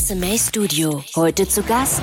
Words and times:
SMA 0.00 0.38
Studio. 0.38 1.04
Heute 1.14 1.46
zu 1.46 1.62
Gast 1.62 2.00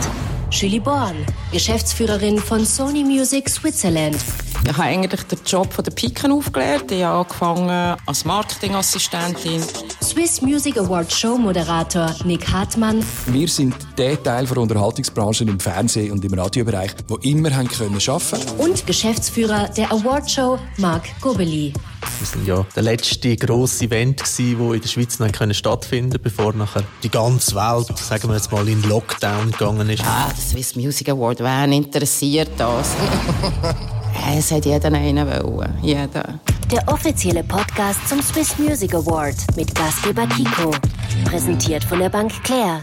Julie 0.52 0.80
Born, 0.80 1.16
Geschäftsführerin 1.52 2.38
von 2.38 2.64
Sony 2.64 3.04
Music 3.04 3.50
Switzerland. 3.50 4.18
Ich 4.64 4.72
habe 4.74 4.84
eigentlich 4.84 5.24
den 5.24 5.40
Job 5.44 5.74
von 5.74 5.84
der 5.84 5.92
Piken 5.92 6.32
aufgelernt. 6.32 6.92
Ich 6.92 7.04
habe 7.04 7.20
angefangen 7.20 7.98
als 8.06 8.24
Marketingassistentin. 8.24 9.64
Swiss 10.04 10.42
Music 10.42 10.78
Award 10.78 11.12
Show 11.12 11.38
Moderator 11.38 12.14
Nick 12.24 12.48
Hartmann. 12.48 13.04
Wir 13.28 13.48
sind 13.48 13.76
der 13.98 14.22
Teil 14.22 14.46
der 14.46 14.58
Unterhaltungsbranche 14.58 15.46
im 15.46 15.60
Fernseh- 15.60 16.12
und 16.12 16.24
im 16.24 16.34
Radiobereich, 16.36 16.92
wo 17.08 17.16
immer 17.18 17.56
haben 17.56 17.68
können 17.68 18.00
arbeiten. 18.08 18.60
Und 18.60 18.86
Geschäftsführer 18.86 19.70
der 19.70 19.92
Award 19.92 20.30
Show 20.30 20.60
Marc 20.78 21.04
Gobeli. 21.20 21.74
Das 22.02 22.36
war 22.36 22.44
ja 22.44 22.66
der 22.76 22.84
letzte 22.84 23.36
grosse 23.36 23.86
Event, 23.86 24.22
das 24.22 24.40
in 24.40 24.82
der 24.82 24.88
Schweiz 24.88 25.20
noch 25.20 25.30
stattfinden 25.54 26.12
konnte, 26.12 26.20
bevor 26.20 26.54
nachher 26.54 26.84
die 27.04 27.10
ganze 27.10 27.56
Welt, 27.56 27.98
sagen 27.98 28.30
wir 28.30 28.36
jetzt 28.36 28.52
mal, 28.52 28.68
in 28.68 28.82
Lockdown 28.84 29.52
gegangen 29.52 29.90
ist. 29.90 30.04
Ah, 30.06 30.30
der 30.30 30.44
Swiss 30.44 30.76
Music 30.76 31.10
Award, 31.10 31.40
wen 31.40 31.74
interessiert 31.74 32.52
das? 32.58 32.92
es 34.38 34.52
hat 34.52 34.66
jeder 34.66 34.94
einen 34.94 35.28
wollen. 35.28 35.74
Jeder. 35.82 36.40
Der 36.72 36.88
offizielle 36.88 37.44
Podcast 37.44 38.08
zum 38.10 38.22
Swiss 38.22 38.58
Music 38.58 38.94
Award 38.94 39.36
mit 39.56 39.74
Gastgeber 39.74 40.28
Kiko. 40.28 40.72
Präsentiert 41.26 41.84
von 41.84 42.00
der 42.00 42.10
Bank 42.10 42.32
Claire. 42.44 42.82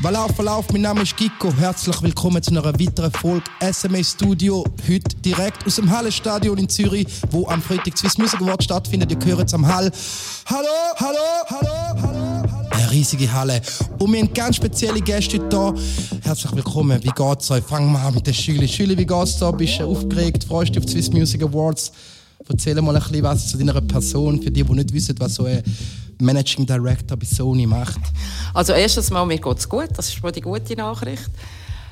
Verlauf, 0.00 0.30
Verlauf, 0.36 0.72
mein 0.72 0.82
Name 0.82 1.02
ist 1.02 1.16
Kiko. 1.16 1.52
Herzlich 1.52 2.00
willkommen 2.00 2.40
zu 2.40 2.52
einer 2.52 2.64
weiteren 2.64 3.10
Folge 3.10 3.42
SMA 3.72 4.04
Studio. 4.04 4.64
Heute 4.88 5.16
direkt 5.16 5.66
aus 5.66 5.74
dem 5.74 5.90
Hallenstadion 5.90 6.56
in 6.56 6.68
Zürich, 6.68 7.08
wo 7.32 7.48
am 7.48 7.60
Freitag 7.60 7.98
Swiss 7.98 8.16
Music 8.16 8.40
Award 8.40 8.62
stattfindet. 8.62 9.10
Ihr 9.10 9.36
hört 9.36 9.48
es 9.48 9.54
am 9.54 9.66
Hall. 9.66 9.90
Hallo, 10.46 10.68
hallo, 10.96 11.18
hallo, 11.48 11.68
hallo, 12.00 12.42
hallo. 12.42 12.68
Eine 12.70 12.90
riesige 12.92 13.30
Halle. 13.32 13.60
Und 13.98 14.12
wir 14.12 14.20
haben 14.20 14.32
ganz 14.32 14.56
spezielle 14.56 15.00
Gäste 15.00 15.36
hier. 15.50 15.74
Herzlich 16.22 16.54
willkommen. 16.54 17.02
Wie 17.02 17.10
geht's 17.10 17.50
euch? 17.50 17.64
Fangen 17.64 17.90
wir 17.90 17.98
an 17.98 18.14
mit 18.14 18.24
der 18.24 18.34
Schüle. 18.34 18.68
Schüle, 18.68 18.96
wie 18.96 19.04
geht's 19.04 19.36
dir? 19.36 19.52
Bist 19.52 19.80
du 19.80 19.84
aufgeregt? 19.84 20.44
Freust 20.44 20.68
du 20.68 20.72
dich 20.74 20.78
auf 20.78 20.86
die 20.86 20.92
Swiss 20.92 21.10
Music 21.10 21.42
Awards? 21.42 21.90
Erzähl 22.48 22.80
mal 22.80 22.94
ein 22.94 23.02
bisschen 23.02 23.24
was 23.24 23.48
zu 23.48 23.58
deiner 23.58 23.80
Person, 23.80 24.40
für 24.40 24.50
die, 24.50 24.62
die 24.62 24.72
nicht 24.72 24.92
wissen, 24.92 25.16
was 25.18 25.34
so 25.34 25.44
ein 25.44 25.60
Managing 26.20 26.66
Director 26.66 27.16
bei 27.16 27.26
Sony 27.26 27.66
macht. 27.66 28.00
Also 28.54 28.72
erstens 28.72 29.10
mal, 29.10 29.24
mir 29.24 29.38
geht 29.38 29.58
es 29.58 29.68
gut, 29.68 29.90
das 29.96 30.08
ist 30.08 30.22
wohl 30.22 30.32
die 30.32 30.40
gute 30.40 30.74
Nachricht. 30.74 31.30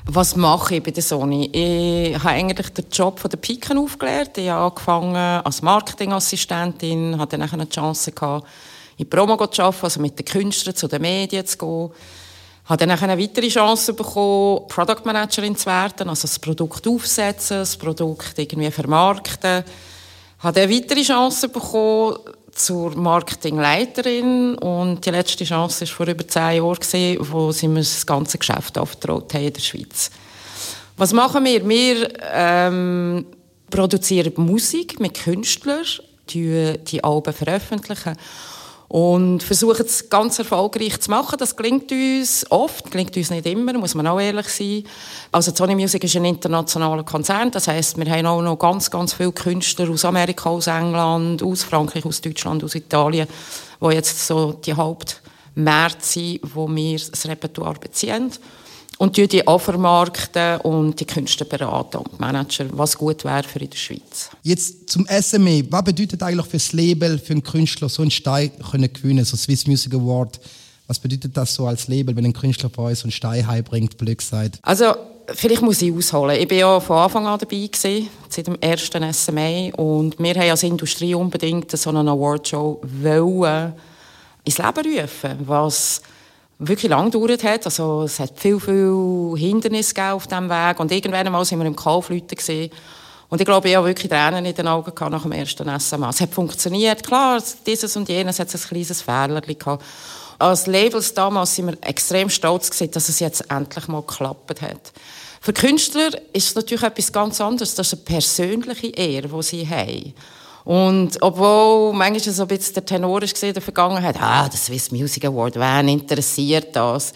Was 0.09 0.37
mache 0.37 0.75
ich 0.75 0.83
bei 0.83 0.91
der 0.91 1.03
Sony? 1.03 1.49
Ich 1.51 2.17
habe 2.17 2.29
eigentlich 2.29 2.69
den 2.69 2.85
Job 2.89 3.19
von 3.19 3.29
der 3.29 3.37
Piken 3.37 3.77
aufgelernt. 3.77 4.37
Ich 4.37 4.49
habe 4.49 4.71
angefangen 4.71 5.15
als 5.15 5.61
Marketingassistentin, 5.61 7.17
hatte 7.17 7.37
dann 7.37 7.49
eine 7.49 7.67
Chance 7.67 8.13
gehabt, 8.13 8.47
in 8.95 9.09
Promo 9.09 9.35
zu 9.47 9.61
arbeiten, 9.61 9.83
also 9.83 9.99
mit 9.99 10.17
den 10.17 10.25
Künstlern 10.25 10.75
zu 10.75 10.87
den 10.87 11.01
Medien 11.01 11.45
zu 11.45 11.57
gehen. 11.57 11.89
Habe 12.65 12.85
dann 12.85 12.91
eine 12.91 13.21
weitere 13.21 13.49
Chance 13.49 13.93
bekommen, 13.93 14.67
Product 14.69 15.05
Managerin 15.05 15.55
zu 15.55 15.65
werden, 15.65 16.09
also 16.09 16.21
das 16.21 16.39
Produkt 16.39 16.87
aufsetzen, 16.87 17.59
das 17.59 17.75
Produkt 17.75 18.39
irgendwie 18.39 18.71
vermarkten. 18.71 19.63
Habe 20.39 20.61
eine 20.61 20.73
weitere 20.73 21.01
Chance 21.01 21.49
bekommen, 21.49 22.17
zur 22.57 22.95
Marketingleiterin 22.95 24.55
und 24.55 25.05
die 25.05 25.11
letzte 25.11 25.45
Chance 25.45 25.81
war 25.81 25.87
vor 25.87 26.07
über 26.07 26.27
zehn 26.27 26.57
Jahren, 26.57 27.17
wo 27.31 27.51
sie 27.51 27.67
mir 27.67 27.79
das 27.79 28.05
ganze 28.05 28.37
Geschäft 28.37 28.77
aufgetraut 28.77 29.33
haben 29.33 29.45
in 29.45 29.53
der 29.53 29.61
Schweiz. 29.61 30.09
Was 30.97 31.13
machen 31.13 31.45
wir? 31.45 31.67
Wir 31.67 32.09
ähm, 32.33 33.25
produzieren 33.69 34.33
Musik 34.37 34.99
mit 34.99 35.13
Künstlern, 35.13 35.85
die, 36.29 36.73
die 36.85 37.03
Alben 37.03 37.33
veröffentlichen 37.33 38.17
und 38.89 39.43
versuchen 39.43 39.85
es 39.85 40.09
ganz 40.09 40.39
erfolgreich 40.39 40.99
zu 40.99 41.11
machen. 41.11 41.37
Das 41.37 41.55
gelingt 41.55 41.91
uns 41.91 42.45
oft, 42.49 42.89
gelingt 42.89 43.15
uns 43.17 43.29
nicht 43.29 43.45
immer, 43.45 43.73
muss 43.73 43.95
man 43.95 44.07
auch 44.07 44.19
ehrlich 44.19 44.47
sein. 44.47 44.83
Also 45.31 45.53
Sony 45.53 45.75
Music 45.75 46.03
ist 46.03 46.15
ein 46.15 46.25
internationaler 46.25 47.03
Konzern, 47.03 47.51
das 47.51 47.67
heißt, 47.67 47.97
wir 47.97 48.09
haben 48.09 48.25
auch 48.25 48.41
noch 48.41 48.57
ganz, 48.57 48.89
ganz 48.89 49.13
viele 49.13 49.33
Künstler 49.33 49.89
aus 49.89 50.05
Amerika, 50.05 50.49
aus 50.49 50.67
England, 50.67 51.43
aus 51.43 51.63
Frankreich, 51.63 52.05
aus 52.05 52.21
Deutschland, 52.21 52.63
aus 52.63 52.75
Italien, 52.75 53.27
wo 53.79 53.91
jetzt 53.91 54.25
so 54.25 54.53
die 54.53 54.73
Hauptmärkte 54.73 56.05
sind, 56.05 56.55
wo 56.55 56.67
wir 56.67 56.97
das 56.97 57.27
Repertoire 57.27 57.79
beziehen 57.79 58.31
und 58.97 59.15
die 59.17 59.27
die 59.27 59.43
vermarkten 59.45 60.59
und 60.61 60.99
die 60.99 61.05
Künstler 61.05 61.45
beraten 61.45 61.97
und 61.97 62.19
Manager, 62.19 62.65
was 62.71 62.97
gut 62.97 63.23
wäre 63.23 63.43
für 63.43 63.59
in 63.59 63.69
der 63.69 63.77
Schweiz. 63.77 64.29
Jetzt 64.43 64.89
zum 64.89 65.05
SME. 65.05 65.65
Was 65.69 65.83
bedeutet 65.83 66.23
eigentlich 66.23 66.47
für 66.47 66.57
das 66.57 66.73
Label, 66.73 67.19
für 67.19 67.33
einen 67.33 67.43
Künstler 67.43 67.89
so 67.89 68.01
einen 68.01 68.11
Stein 68.11 68.51
können 68.71 68.91
gewinnen, 68.91 69.23
so 69.25 69.37
Swiss 69.37 69.67
Music 69.67 69.93
Award? 69.93 70.39
Was 70.87 70.99
bedeutet 70.99 71.35
das 71.35 71.53
so 71.53 71.67
als 71.67 71.87
Label, 71.87 72.15
wenn 72.15 72.25
ein 72.25 72.33
Künstler 72.33 72.69
von 72.69 72.85
uns 72.85 73.01
so 73.01 73.05
einen 73.05 73.11
Stein 73.11 73.45
heimbringt, 73.45 73.97
blöd 73.97 74.17
gesagt? 74.17 74.59
Also, 74.61 74.95
vielleicht 75.27 75.61
muss 75.61 75.81
ich 75.81 75.93
ausholen. 75.93 76.39
Ich 76.39 76.49
war 76.49 76.57
ja 76.57 76.79
von 76.79 76.97
Anfang 76.97 77.27
an 77.27 77.37
dabei, 77.37 77.67
gewesen, 77.67 78.09
seit 78.29 78.47
dem 78.47 78.57
ersten 78.61 79.13
SME. 79.13 79.73
Und 79.75 80.17
wir 80.17 80.33
haben 80.33 80.49
als 80.49 80.63
Industrie 80.63 81.13
unbedingt 81.13 81.69
so 81.77 81.89
eine 81.89 81.99
Awardshow 81.99 82.81
wollen 82.81 83.73
ins 84.45 84.57
Leben 84.57 85.01
rufen, 85.01 85.37
was 85.45 86.01
wirklich 86.59 86.89
lang 86.89 87.11
gedauert 87.11 87.43
hat. 87.43 87.65
Also 87.65 88.03
es 88.03 88.19
hat 88.19 88.39
viel, 88.39 88.59
viel 88.59 89.33
Hindernisse 89.37 90.11
auf 90.11 90.27
diesem 90.27 90.49
Weg. 90.49 90.79
Und 90.79 90.91
irgendwann 90.91 91.25
einmal 91.25 91.45
sind 91.45 91.59
wir 91.59 91.65
im 91.65 91.75
Kaufleuten 91.75 92.35
gesehen. 92.35 92.71
Und 93.29 93.41
ich 93.41 93.45
glaube, 93.45 93.69
ich 93.69 93.75
habe 93.75 93.87
wirklich 93.87 94.09
Tränen 94.09 94.45
in 94.45 94.55
den 94.55 94.67
Augen 94.67 94.93
gehabt 94.93 95.11
nach 95.11 95.23
dem 95.23 95.33
ersten 95.33 95.79
SMA. 95.79 96.09
Es 96.09 96.21
hat 96.21 96.33
funktioniert. 96.33 97.05
Klar, 97.05 97.43
dieses 97.65 97.95
und 97.97 98.07
jenes 98.07 98.39
hat 98.39 98.53
ein 98.53 98.61
kleines 98.61 99.01
Fehler 99.01 99.41
gehabt. 99.41 99.83
Als 100.39 100.67
Labels 100.67 101.13
damals 101.13 101.55
sind 101.55 101.67
wir 101.67 101.77
extrem 101.81 102.29
stolz 102.29 102.69
gewesen, 102.69 102.91
dass 102.91 103.09
es 103.09 103.19
jetzt 103.19 103.49
endlich 103.49 103.87
mal 103.87 104.01
geklappt 104.01 104.61
hat. 104.61 104.93
Für 105.41 105.51
Künstler 105.51 106.09
ist 106.31 106.49
es 106.49 106.55
natürlich 106.55 106.83
etwas 106.83 107.11
ganz 107.11 107.41
anderes. 107.41 107.75
Das 107.75 107.87
ist 107.87 107.93
eine 107.93 108.03
persönliche 108.03 108.87
Ehre, 108.87 109.27
die 109.27 109.43
sie 109.43 109.67
haben. 109.67 110.13
Und 110.67 111.17
obwohl 111.21 111.93
manchmal 111.93 112.35
so 112.35 112.41
ein 112.41 112.47
bisschen 112.49 112.73
der 112.73 112.83
Tenor 112.83 113.23
ist 113.23 113.41
in 113.41 113.53
der 113.53 113.61
Vergangenheit, 113.61 114.17
ah, 114.19 114.49
der 114.49 114.59
Swiss 114.59 114.91
Music 114.91 115.23
Award, 115.23 115.55
wen 115.55 115.87
interessiert 115.87 116.75
das? 116.75 117.13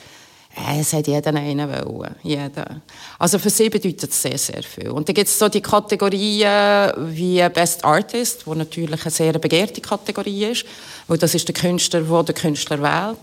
Äh, 0.56 0.80
es 0.80 0.94
hat 0.94 1.06
jeder 1.06 1.36
einen 1.36 1.70
wollen. 1.70 2.16
Jeder. 2.24 2.80
Also 3.20 3.40
für 3.40 3.50
sie 3.50 3.70
bedeutet 3.70 4.10
es 4.10 4.22
sehr, 4.22 4.38
sehr 4.38 4.64
viel. 4.64 4.88
Und 4.92 5.06
dann 5.06 5.16
gibt 5.16 5.28
es 5.28 5.38
so 5.38 5.50
die 5.50 5.60
Kategorien 5.60 6.94
wie 7.14 7.46
Best 7.50 7.84
Artist, 7.84 8.48
wo 8.48 8.54
natürlich 8.54 9.02
eine 9.02 9.12
sehr 9.12 9.34
begehrte 9.34 9.82
Kategorie 9.82 10.46
ist, 10.46 10.66
weil 11.10 11.18
das 11.18 11.36
ist 11.36 11.46
der 11.46 11.54
Künstler, 11.54 12.04
der 12.04 12.24
der 12.24 12.36
Künstler 12.36 12.82
wählt. 12.82 13.20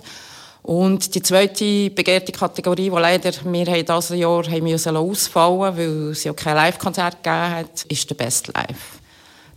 Und 0.62 1.14
die 1.14 1.22
zweite 1.22 1.88
begehrte 1.88 2.32
Kategorie, 2.32 2.90
die 2.90 3.00
leider 3.00 3.32
wir 3.44 3.64
dieses 3.64 4.10
Jahr 4.10 4.44
haben 4.44 4.64
müssen 4.64 4.94
ausfallen 4.94 5.74
weil 5.74 6.10
es 6.10 6.24
ja 6.24 6.34
kein 6.34 6.56
Live-Konzert 6.56 7.24
gegeben 7.24 7.50
hat, 7.50 7.84
ist 7.88 8.10
der 8.10 8.14
Best 8.14 8.48
Live. 8.48 8.97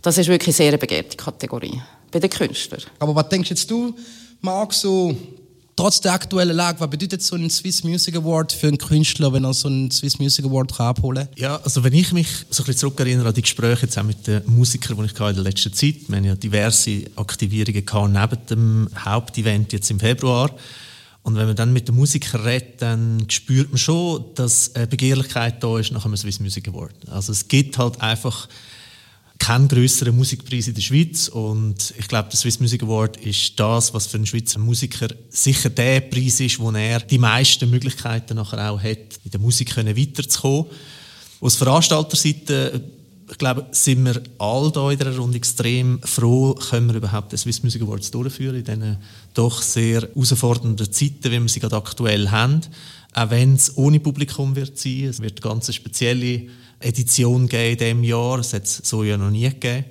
Das 0.02 0.18
ist 0.18 0.26
wirklich 0.26 0.48
eine 0.60 0.70
sehr 0.70 0.78
begehrte 0.78 1.16
Kategorie 1.16 1.80
bei 2.10 2.18
den 2.18 2.28
Künstlern. 2.28 2.82
Aber 2.98 3.14
was 3.14 3.28
denkst 3.28 3.50
jetzt 3.50 3.70
du, 3.70 3.94
Marc, 4.40 4.74
so 4.74 5.16
trotz 5.76 6.00
der 6.00 6.12
aktuellen 6.12 6.56
Lage, 6.56 6.80
was 6.80 6.90
bedeutet 6.90 7.22
so 7.22 7.36
ein 7.36 7.48
Swiss 7.48 7.84
Music 7.84 8.16
Award 8.16 8.52
für 8.52 8.68
einen 8.68 8.78
Künstler, 8.78 9.32
wenn 9.32 9.44
er 9.44 9.54
so 9.54 9.68
einen 9.68 9.90
Swiss 9.90 10.18
Music 10.18 10.44
Award 10.44 10.78
abholen 10.80 11.28
kann? 11.28 11.36
Ja, 11.36 11.60
also 11.62 11.84
wenn 11.84 11.92
ich 11.92 12.12
mich 12.12 12.28
so 12.50 12.62
ein 12.62 12.66
bisschen 12.66 12.80
zurückerinnere 12.80 13.28
an 13.28 13.34
die 13.34 13.42
Gespräche 13.42 13.82
jetzt 13.82 13.96
auch 13.96 14.02
mit 14.02 14.26
den 14.26 14.42
Musikern, 14.46 14.96
die 14.98 15.04
ich 15.04 15.18
in 15.18 15.34
der 15.34 15.44
letzten 15.44 15.72
Zeit 15.72 15.94
hatte, 15.94 16.08
wir 16.08 16.16
haben 16.16 16.24
ja 16.24 16.34
diverse 16.34 17.04
Aktivierungen 17.16 17.86
gehabt, 17.86 18.08
neben 18.08 18.46
dem 18.48 18.88
Hauptevent 19.04 19.72
jetzt 19.72 19.90
im 19.90 20.00
Februar. 20.00 20.50
Und 21.22 21.36
wenn 21.36 21.46
man 21.46 21.54
dann 21.54 21.72
mit 21.72 21.86
den 21.86 21.94
Musikern 21.94 22.40
redet, 22.40 22.82
dann 22.82 23.26
spürt 23.28 23.70
man 23.70 23.78
schon, 23.78 24.24
dass 24.34 24.74
eine 24.74 24.88
Begehrlichkeit 24.88 25.62
da 25.62 25.78
ist 25.78 25.92
nach 25.92 26.04
einem 26.04 26.16
Swiss 26.16 26.40
Music 26.40 26.66
Award. 26.66 26.94
Also 27.08 27.30
es 27.30 27.46
gibt 27.46 27.78
halt 27.78 28.00
einfach 28.00 28.48
keinen 29.42 29.66
größeren 29.66 30.16
Musikpreis 30.16 30.68
in 30.68 30.74
der 30.74 30.82
Schweiz 30.82 31.26
und 31.26 31.94
ich 31.98 32.06
glaube, 32.06 32.28
der 32.30 32.38
Swiss 32.38 32.60
Music 32.60 32.84
Award 32.84 33.16
ist 33.16 33.58
das, 33.58 33.92
was 33.92 34.06
für 34.06 34.16
einen 34.16 34.26
Schweizer 34.26 34.60
Musiker 34.60 35.08
sicher 35.30 35.68
der 35.68 36.00
Preis 36.02 36.38
ist, 36.38 36.60
wo 36.60 36.70
er 36.70 37.00
die 37.00 37.18
meisten 37.18 37.68
Möglichkeiten 37.68 38.36
nachher 38.36 38.70
auch 38.70 38.80
hat, 38.80 39.18
in 39.24 39.30
der 39.32 39.40
Musik 39.40 39.76
weiterzukommen. 39.76 40.66
Aus 41.40 41.56
Veranstalterseite 41.56 42.84
ich 43.32 43.38
glaube, 43.38 43.66
sind 43.72 44.04
wir 44.04 44.22
alle 44.38 44.70
hier 44.70 44.90
in 44.90 44.98
dieser 44.98 45.16
Runde 45.16 45.38
extrem 45.38 46.00
froh, 46.02 46.54
können 46.54 46.88
wir 46.88 46.96
überhaupt 46.96 47.32
den 47.32 47.38
Swiss 47.38 47.64
Music 47.64 47.82
Awards 47.82 48.12
durchführen 48.12 48.56
in 48.56 48.64
diesen 48.64 48.98
doch 49.34 49.60
sehr 49.60 50.02
herausfordernden 50.02 50.92
Zeiten, 50.92 51.32
wie 51.32 51.40
wir 51.40 51.48
sie 51.48 51.60
gerade 51.60 51.76
aktuell 51.76 52.30
haben. 52.30 52.60
Auch 53.14 53.30
wenn 53.30 53.54
es 53.54 53.76
ohne 53.76 53.98
Publikum 53.98 54.54
wird 54.54 54.78
sein. 54.78 55.04
Es 55.04 55.20
wird 55.20 55.42
eine 55.42 55.50
ganz 55.50 55.74
spezielle 55.74 56.48
Edition 56.82 57.48
geben 57.48 57.72
in 57.72 57.78
diesem 57.78 58.04
Jahr. 58.04 58.38
Das 58.38 58.52
hat 58.52 58.64
es 58.64 58.76
so 58.84 59.04
ja 59.04 59.16
noch 59.16 59.30
nie 59.30 59.48
gegeben. 59.48 59.84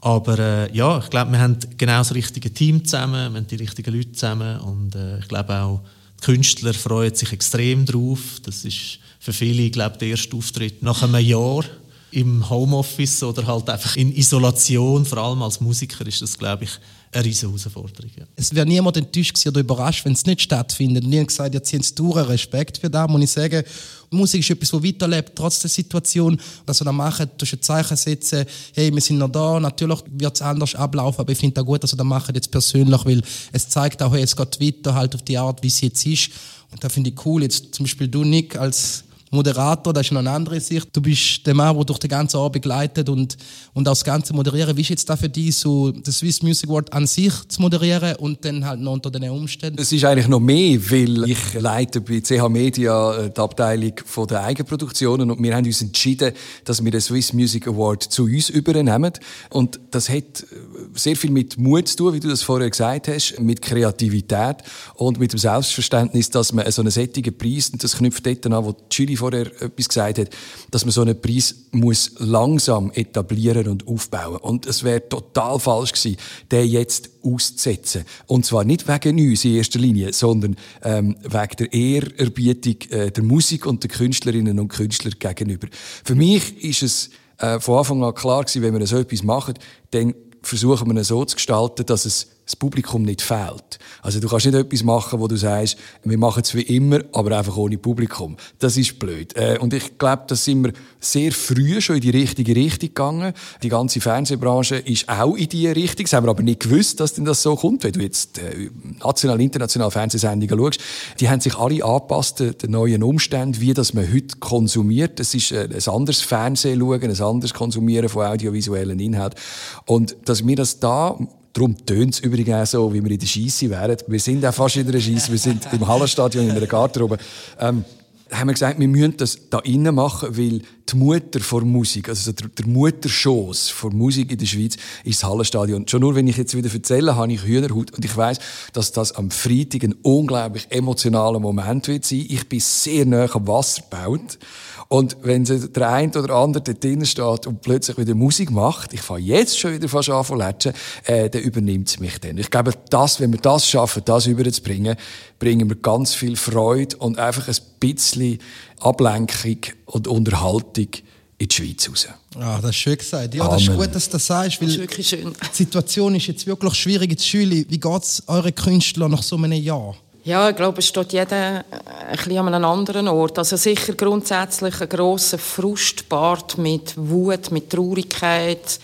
Aber 0.00 0.38
äh, 0.38 0.76
ja, 0.76 0.98
ich 0.98 1.10
glaube, 1.10 1.32
wir 1.32 1.40
haben 1.40 1.58
genau 1.76 1.98
das 1.98 2.14
richtige 2.14 2.52
Team 2.52 2.84
zusammen, 2.84 3.32
wir 3.32 3.40
haben 3.40 3.46
die 3.46 3.56
richtigen 3.56 3.94
Leute 3.94 4.12
zusammen 4.12 4.60
und 4.60 4.94
äh, 4.94 5.18
ich 5.18 5.28
glaube 5.28 5.60
auch, 5.60 5.80
die 6.20 6.24
Künstler 6.24 6.72
freuen 6.72 7.14
sich 7.14 7.32
extrem 7.32 7.84
drauf. 7.84 8.40
Das 8.44 8.64
ist 8.64 9.00
für 9.18 9.32
viele, 9.32 9.70
glaube, 9.70 9.98
der 9.98 10.08
erste 10.08 10.36
Auftritt 10.36 10.82
nach 10.82 11.02
einem 11.02 11.24
Jahr 11.24 11.64
im 12.10 12.48
Homeoffice 12.48 13.22
oder 13.22 13.46
halt 13.46 13.68
einfach 13.68 13.96
in 13.96 14.14
Isolation, 14.14 15.04
vor 15.04 15.18
allem 15.18 15.42
als 15.42 15.60
Musiker, 15.60 16.06
ist 16.06 16.22
das, 16.22 16.38
glaube 16.38 16.64
ich, 16.64 16.70
eine 17.12 17.24
riesige 17.24 17.48
Herausforderung. 17.48 18.10
Ja. 18.18 18.24
Es 18.36 18.54
wäre 18.54 18.66
niemand 18.66 18.96
enttäuscht 18.96 19.46
oder 19.46 19.60
überrascht, 19.60 20.04
wenn 20.04 20.12
es 20.12 20.26
nicht 20.26 20.42
stattfindet. 20.42 21.04
Und 21.04 21.12
ich 21.12 21.26
gesagt, 21.26 21.54
ihr 21.54 21.62
zieht 21.62 21.98
durch 21.98 22.28
Respekt 22.28 22.78
für 22.78 22.90
das, 22.90 23.08
muss 23.08 23.22
ich 23.22 23.30
sagen. 23.30 23.62
Musik 24.10 24.40
ist 24.40 24.50
etwas, 24.50 24.70
das 24.70 24.82
weiterlebt, 24.82 25.32
trotz 25.34 25.60
der 25.60 25.70
Situation. 25.70 26.38
Was 26.66 26.80
wir 26.80 26.86
da 26.86 26.92
machen, 26.92 27.30
durch 27.36 27.52
ein 27.52 27.62
Zeichen 27.62 27.96
setzen, 27.96 28.46
hey, 28.74 28.92
wir 28.92 29.00
sind 29.00 29.18
noch 29.18 29.30
da. 29.30 29.58
Natürlich 29.60 30.00
wird 30.10 30.34
es 30.34 30.42
anders 30.42 30.74
ablaufen, 30.74 31.20
aber 31.20 31.32
ich 31.32 31.38
finde 31.38 31.60
es 31.60 31.66
gut, 31.66 31.82
dass 31.82 31.92
wir 31.92 31.98
das 31.98 32.06
machen 32.06 32.34
jetzt 32.34 32.50
persönlich, 32.50 33.04
weil 33.04 33.22
es 33.52 33.68
zeigt 33.68 34.02
auch, 34.02 34.12
hey, 34.12 34.22
es 34.22 34.36
geht 34.36 34.60
weiter 34.60 34.94
halt 34.94 35.14
auf 35.14 35.22
die 35.22 35.38
Art, 35.38 35.62
wie 35.62 35.68
es 35.68 35.80
jetzt 35.80 36.04
ist. 36.06 36.30
Und 36.70 36.82
da 36.84 36.88
finde 36.88 37.10
ich 37.10 37.26
cool. 37.26 37.42
Jetzt 37.42 37.74
zum 37.74 37.84
Beispiel 37.84 38.08
du, 38.08 38.24
Nick, 38.24 38.56
als 38.56 39.04
Moderator, 39.30 39.92
das 39.92 40.06
ist 40.06 40.12
noch 40.12 40.20
eine 40.20 40.30
andere 40.30 40.60
Sicht. 40.60 40.88
Du 40.92 41.02
bist 41.02 41.46
der 41.46 41.54
Mann, 41.54 41.76
der 41.76 41.84
durch 41.84 41.98
den 41.98 42.08
ganzen 42.08 42.38
Abend 42.38 42.54
begleitet 42.54 43.08
und, 43.08 43.36
und 43.74 43.86
auch 43.86 43.92
das 43.92 44.04
Ganze 44.04 44.32
moderieren. 44.32 44.76
Wie 44.76 44.80
ist 44.80 44.88
jetzt 44.88 45.08
da 45.08 45.16
für 45.16 45.28
dich, 45.28 45.56
so 45.56 45.90
das 45.90 46.18
Swiss 46.18 46.42
Music 46.42 46.68
Award 46.68 46.92
an 46.92 47.06
sich 47.06 47.32
zu 47.48 47.60
moderieren 47.60 48.16
und 48.16 48.44
dann 48.44 48.64
halt 48.64 48.80
noch 48.80 48.92
unter 48.92 49.10
den 49.10 49.28
Umständen? 49.30 49.80
Es 49.80 49.92
ist 49.92 50.04
eigentlich 50.04 50.28
noch 50.28 50.40
mehr, 50.40 50.78
weil 50.90 51.28
ich 51.28 51.54
leite 51.54 52.00
bei 52.00 52.20
CH 52.20 52.48
Media 52.48 53.16
äh, 53.16 53.30
die 53.30 53.40
Abteilung 53.40 53.92
von 54.04 54.26
der 54.26 54.44
Eigenproduktionen 54.44 55.30
und 55.30 55.42
wir 55.42 55.54
haben 55.54 55.66
uns 55.66 55.82
entschieden, 55.82 56.32
dass 56.64 56.82
wir 56.82 56.90
den 56.90 57.00
Swiss 57.00 57.32
Music 57.32 57.68
Award 57.68 58.02
zu 58.02 58.24
uns 58.24 58.48
übernehmen. 58.48 59.12
Und 59.50 59.78
das 59.90 60.08
hat 60.08 60.42
äh, 60.42 60.46
sehr 60.94 61.16
viel 61.16 61.30
mit 61.30 61.58
Mut 61.58 61.88
zu 61.88 61.96
tun, 61.96 62.14
wie 62.14 62.20
du 62.20 62.28
das 62.28 62.42
vorher 62.42 62.70
gesagt 62.70 63.08
hast, 63.08 63.38
mit 63.40 63.60
Kreativität 63.60 64.56
und 64.94 65.18
mit 65.18 65.32
dem 65.32 65.38
Selbstverständnis, 65.38 66.30
dass 66.30 66.52
man 66.52 66.70
so 66.70 66.82
einen 66.82 66.90
sättigen 66.90 67.36
Preis, 67.36 67.70
und 67.70 67.84
das 67.84 67.96
knüpft 67.96 68.24
dort 68.24 68.46
an, 68.46 68.64
wo 68.64 68.74
Jury 68.90 69.17
vorher 69.18 69.46
etwas 69.60 69.88
gesagt 69.88 70.18
hat, 70.18 70.30
dass 70.70 70.84
man 70.84 70.92
so 70.92 71.02
einen 71.02 71.20
Preis 71.20 71.54
muss 71.72 72.12
langsam 72.18 72.90
etablieren 72.92 73.68
und 73.68 73.86
aufbauen. 73.86 74.36
Und 74.36 74.66
es 74.66 74.82
wäre 74.82 75.08
total 75.08 75.58
falsch 75.58 75.92
gewesen, 75.92 76.16
den 76.50 76.68
jetzt 76.68 77.10
auszusetzen. 77.22 78.04
Und 78.26 78.46
zwar 78.46 78.64
nicht 78.64 78.88
wegen 78.88 79.18
uns 79.28 79.44
in 79.44 79.56
erster 79.56 79.78
Linie, 79.78 80.12
sondern 80.12 80.56
ähm, 80.82 81.16
wegen 81.22 81.56
der 81.58 81.72
Ehrerbietung 81.72 82.90
äh, 82.90 83.10
der 83.10 83.24
Musik 83.24 83.66
und 83.66 83.82
der 83.82 83.90
Künstlerinnen 83.90 84.58
und 84.58 84.68
Künstler 84.68 85.10
gegenüber. 85.10 85.68
Für 86.04 86.14
mich 86.14 86.64
ist 86.64 86.82
es 86.82 87.10
äh, 87.38 87.60
von 87.60 87.78
Anfang 87.78 88.02
an 88.02 88.14
klar 88.14 88.44
gewesen, 88.44 88.62
wenn 88.62 88.78
wir 88.78 88.86
so 88.86 88.98
etwas 88.98 89.22
machen, 89.22 89.54
dann 89.90 90.14
versuchen 90.42 90.92
wir 90.92 91.00
es 91.00 91.08
so 91.08 91.24
zu 91.24 91.36
gestalten, 91.36 91.84
dass 91.86 92.04
es 92.04 92.28
das 92.48 92.56
Publikum 92.56 93.02
nicht 93.02 93.20
fehlt. 93.20 93.78
Also 94.00 94.20
du 94.20 94.28
kannst 94.28 94.46
nicht 94.46 94.54
etwas 94.54 94.82
machen, 94.82 95.20
wo 95.20 95.28
du 95.28 95.36
sagst, 95.36 95.76
wir 96.02 96.16
machen 96.16 96.42
es 96.42 96.54
wie 96.54 96.62
immer, 96.62 97.00
aber 97.12 97.36
einfach 97.36 97.58
ohne 97.58 97.76
Publikum. 97.76 98.38
Das 98.58 98.78
ist 98.78 98.98
blöd. 98.98 99.36
Äh, 99.36 99.58
und 99.60 99.74
ich 99.74 99.98
glaube, 99.98 100.22
da 100.26 100.34
sind 100.34 100.64
wir 100.64 100.72
sehr 100.98 101.30
früh 101.32 101.82
schon 101.82 101.96
in 101.96 102.02
die 102.02 102.10
richtige 102.10 102.56
Richtung 102.56 102.88
gegangen. 102.88 103.34
Die 103.62 103.68
ganze 103.68 104.00
Fernsehbranche 104.00 104.76
ist 104.76 105.10
auch 105.10 105.36
in 105.36 105.50
diese 105.50 105.76
Richtung. 105.76 106.04
Das 106.06 106.14
haben 106.14 106.24
wir 106.24 106.30
aber 106.30 106.42
nicht 106.42 106.60
gewusst, 106.60 107.00
dass 107.00 107.12
denn 107.12 107.26
das 107.26 107.42
so 107.42 107.54
kommt. 107.54 107.84
Wenn 107.84 107.92
du 107.92 108.00
jetzt 108.00 108.38
äh, 108.38 108.70
national, 109.04 109.42
international 109.42 109.90
Fernsehsendungen 109.90 110.58
schaust, 110.58 110.80
die 111.20 111.28
haben 111.28 111.42
sich 111.42 111.54
alle 111.54 111.84
angepasst 111.84 112.40
den 112.40 112.70
neuen 112.70 113.02
Umständen, 113.02 113.60
wie 113.60 113.74
das 113.74 113.92
man 113.92 114.10
heute 114.10 114.38
konsumiert. 114.38 115.20
Das 115.20 115.34
ist 115.34 115.52
äh, 115.52 115.68
ein 115.70 115.92
anderes 115.94 116.22
Fernsehen 116.22 116.80
schauen, 116.80 117.02
ein 117.02 117.20
anderes 117.20 117.52
Konsumieren 117.52 118.08
von 118.08 118.24
audiovisuellen 118.24 118.98
Inhalten. 118.98 119.38
Und 119.84 120.16
dass 120.24 120.46
wir 120.46 120.56
das 120.56 120.80
da 120.80 121.18
Darum 121.58 121.76
tönt 121.84 122.14
es 122.14 122.20
übrigens 122.20 122.54
auch 122.54 122.66
so, 122.66 122.94
wie 122.94 123.02
wir 123.02 123.10
in 123.10 123.18
der 123.18 123.26
Scheisse 123.26 123.68
wären. 123.68 123.96
Wir 124.06 124.20
sind 124.20 124.46
auch 124.46 124.54
fast 124.54 124.76
in 124.76 124.92
der 124.92 125.00
Scheisse. 125.00 125.32
Wir 125.32 125.40
sind 125.40 125.66
im 125.72 125.88
Hallenstadion 125.88 126.44
in 126.44 126.52
einer 126.52 126.66
Garderobe. 126.68 127.18
Ähm, 127.58 127.84
haben 128.30 128.46
wir 128.46 128.52
gesagt, 128.52 128.78
wir 128.78 128.86
müssen 128.86 129.16
das 129.16 129.36
da 129.50 129.58
innen 129.60 129.92
machen, 129.92 130.38
weil 130.38 130.62
die 130.88 130.96
Mutter 130.96 131.40
vor 131.40 131.62
Musik, 131.62 132.10
also 132.10 132.30
der, 132.30 132.46
der 132.46 132.66
Mutterschoss 132.68 133.70
vor 133.70 133.92
Musik 133.92 134.30
in 134.30 134.38
der 134.38 134.46
Schweiz, 134.46 134.76
ist 135.02 135.20
das 135.20 135.28
Hallenstadion. 135.28 135.88
Schon 135.88 136.02
nur, 136.02 136.14
wenn 136.14 136.28
ich 136.28 136.36
jetzt 136.36 136.56
wieder 136.56 136.72
erzähle, 136.72 137.16
habe 137.16 137.32
ich 137.32 137.42
Hühnerhaut 137.42 137.90
und 137.90 138.04
ich 138.04 138.16
weiß, 138.16 138.38
dass 138.72 138.92
das 138.92 139.10
am 139.16 139.32
Freitag 139.32 139.82
ein 139.82 139.96
unglaublich 140.02 140.68
emotionaler 140.70 141.40
Moment 141.40 141.88
wird 141.88 142.04
sein. 142.04 142.24
Ich 142.28 142.48
bin 142.48 142.60
sehr 142.60 143.04
nah 143.04 143.28
am 143.34 143.48
Wasser 143.48 143.82
gebaut. 143.82 144.38
Und 144.88 145.18
wenn 145.20 145.44
der 145.44 145.90
eine 145.90 146.12
oder 146.18 146.34
andere 146.34 146.62
dort 146.62 146.82
drinnen 146.82 147.04
steht 147.04 147.46
und 147.46 147.60
plötzlich 147.60 147.98
wieder 147.98 148.14
Musik 148.14 148.50
macht, 148.50 148.94
ich 148.94 149.02
fange 149.02 149.20
jetzt 149.20 149.58
schon 149.58 149.74
wieder 149.74 149.86
fast 149.86 150.08
an 150.08 150.24
zu 150.24 150.34
latschen, 150.34 150.72
äh, 151.04 151.28
dann 151.28 151.42
übernimmt 151.42 151.88
es 151.88 152.00
mich 152.00 152.18
dann. 152.20 152.38
Ich 152.38 152.50
glaube, 152.50 152.72
das, 152.88 153.20
wenn 153.20 153.30
wir 153.30 153.40
das 153.40 153.68
schaffen, 153.68 154.02
das 154.06 154.26
überzubringen, 154.26 154.96
bringen 155.38 155.68
wir 155.68 155.76
ganz 155.76 156.14
viel 156.14 156.36
Freude 156.36 156.96
und 156.96 157.18
einfach 157.18 157.48
ein 157.48 157.56
bisschen 157.78 158.38
Ablenkung 158.80 159.58
und 159.84 160.08
Unterhaltung 160.08 160.88
in 161.36 161.48
die 161.48 161.54
Schweiz 161.54 161.88
raus. 161.88 162.08
Ah, 162.36 162.58
das 162.60 162.70
ist 162.70 162.76
schön 162.76 162.96
gesagt. 162.96 163.34
Ja, 163.34 163.42
Amen. 163.42 163.52
das 163.54 163.62
ist 163.62 163.76
gut, 163.76 163.94
dass 163.94 164.06
du 164.06 164.12
das 164.12 164.26
sagst, 164.26 164.60
weil 164.60 164.68
das 164.68 164.76
ist 164.76 164.80
wirklich 164.80 165.08
schön. 165.08 165.32
die 165.32 165.56
Situation 165.56 166.14
ist 166.14 166.26
jetzt 166.28 166.46
wirklich 166.46 166.74
schwierig 166.74 167.12
in 167.12 167.18
Schule. 167.18 167.66
Wie 167.68 167.78
geht 167.78 168.02
es 168.02 168.22
euren 168.26 168.54
Künstlern 168.54 169.10
nach 169.10 169.22
so 169.22 169.36
einem 169.36 169.52
Jahr? 169.52 169.94
Ja, 170.28 170.50
ich 170.50 170.56
glaube, 170.56 170.80
es 170.80 170.88
steht 170.88 171.14
jeder 171.14 171.64
ein 172.06 172.16
bisschen 172.16 172.36
an 172.36 172.52
einem 172.52 172.64
anderen 172.66 173.08
Ort. 173.08 173.38
Also 173.38 173.56
sicher 173.56 173.94
grundsätzlich 173.94 174.78
ein 174.78 174.88
grosser 174.90 175.38
Frustbart 175.38 176.58
mit 176.58 176.92
Wut, 176.98 177.50
mit 177.50 177.70
Traurigkeit. 177.70 178.78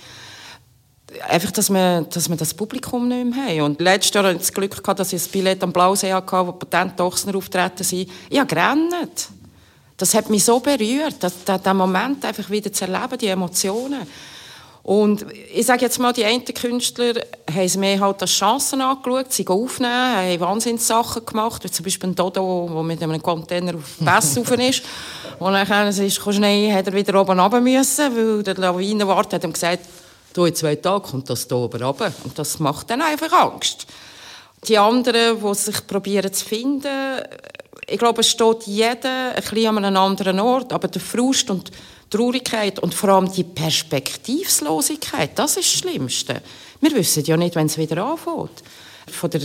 Einfach, 1.28 1.50
dass 1.50 1.68
wir, 1.68 2.06
dass 2.10 2.30
wir 2.30 2.36
das 2.36 2.54
Publikum 2.54 3.08
nicht 3.08 3.36
mehr 3.36 3.44
haben. 3.44 3.60
Und 3.60 3.80
letztes 3.82 4.14
Jahr 4.14 4.24
hatte 4.24 4.36
ich 4.36 4.40
das 4.40 4.54
Glück, 4.54 4.74
gehabt, 4.74 4.98
dass 4.98 5.12
ich 5.12 5.22
ein 5.22 5.30
Billett 5.32 5.62
am 5.62 5.70
Blausee 5.70 6.14
hatte, 6.14 6.46
wo 6.46 6.52
Patent 6.52 6.98
Ochsner 7.02 7.36
auftreten 7.36 7.84
sind. 7.84 8.10
Ich 8.30 8.38
habe 8.38 8.48
gerannt. 8.48 9.28
Das 9.98 10.14
hat 10.14 10.30
mich 10.30 10.46
so 10.46 10.60
berührt, 10.60 11.22
diesen 11.22 11.76
Moment 11.76 12.24
einfach 12.24 12.48
wieder 12.48 12.72
zu 12.72 12.86
erleben, 12.86 13.18
die 13.18 13.26
Emotionen. 13.26 14.00
Und 14.84 15.24
ich 15.50 15.64
sage 15.64 15.80
jetzt 15.80 15.98
mal, 15.98 16.12
die 16.12 16.26
einen 16.26 16.44
Künstler 16.44 17.14
haben 17.50 17.80
mir 17.80 17.98
halt 17.98 18.20
als 18.20 18.32
Chancen 18.32 18.82
angeschaut, 18.82 19.32
sie 19.32 19.46
aufnehmen, 19.48 19.90
haben 19.90 20.40
Wahnsinnssachen 20.40 21.24
gemacht, 21.24 21.64
wie 21.64 21.70
zum 21.70 21.84
Beispiel 21.84 22.10
ein 22.10 22.14
Dodo, 22.14 22.68
der 22.70 22.82
mit 22.82 23.02
einem 23.02 23.22
Container 23.22 23.76
auf 23.76 23.96
Pass 24.04 24.36
rauf 24.36 24.50
ist. 24.50 24.82
Und 25.38 25.54
dann 25.54 25.88
ist, 25.88 26.22
schnell, 26.22 26.70
hat 26.70 26.86
er 26.86 26.92
wieder 26.92 27.18
oben 27.18 27.40
runter 27.40 27.62
müssen, 27.62 28.14
weil 28.14 28.42
der 28.42 28.56
Lawinenwart 28.56 29.32
hat 29.32 29.44
ihm 29.44 29.54
gesagt, 29.54 29.86
du, 30.34 30.44
in 30.44 30.54
zwei 30.54 30.76
Tagen 30.76 31.02
kommt 31.02 31.30
das 31.30 31.46
hier 31.48 31.56
oben 31.56 31.82
runter. 31.82 32.12
Und 32.22 32.38
das 32.38 32.58
macht 32.58 32.90
dann 32.90 33.00
einfach 33.00 33.32
Angst. 33.32 33.86
Die 34.68 34.76
anderen, 34.76 35.40
die 35.42 35.54
sich 35.54 35.86
probieren 35.86 36.30
zu 36.30 36.44
finden, 36.44 37.22
ich 37.86 37.98
glaube, 37.98 38.20
es 38.20 38.28
steht 38.28 38.64
jeder 38.64 39.34
ein 39.34 39.42
bisschen 39.42 39.78
an 39.78 39.84
einem 39.84 39.96
anderen 39.96 40.40
Ort, 40.40 40.74
aber 40.74 40.88
der 40.88 41.00
Frust 41.00 41.50
und 41.50 41.70
Traurigkeit 42.14 42.78
und 42.78 42.94
vor 42.94 43.10
allem 43.10 43.32
die 43.32 43.44
Perspektivlosigkeit, 43.44 45.30
das 45.38 45.56
ist 45.56 45.72
das 45.72 45.80
Schlimmste. 45.80 46.42
Wir 46.80 46.92
wissen 46.94 47.24
ja 47.24 47.36
nicht, 47.36 47.56
wenn 47.56 47.66
es 47.66 47.76
wieder 47.76 48.04
anfängt. 48.04 48.62
Von 49.10 49.30
der 49.30 49.40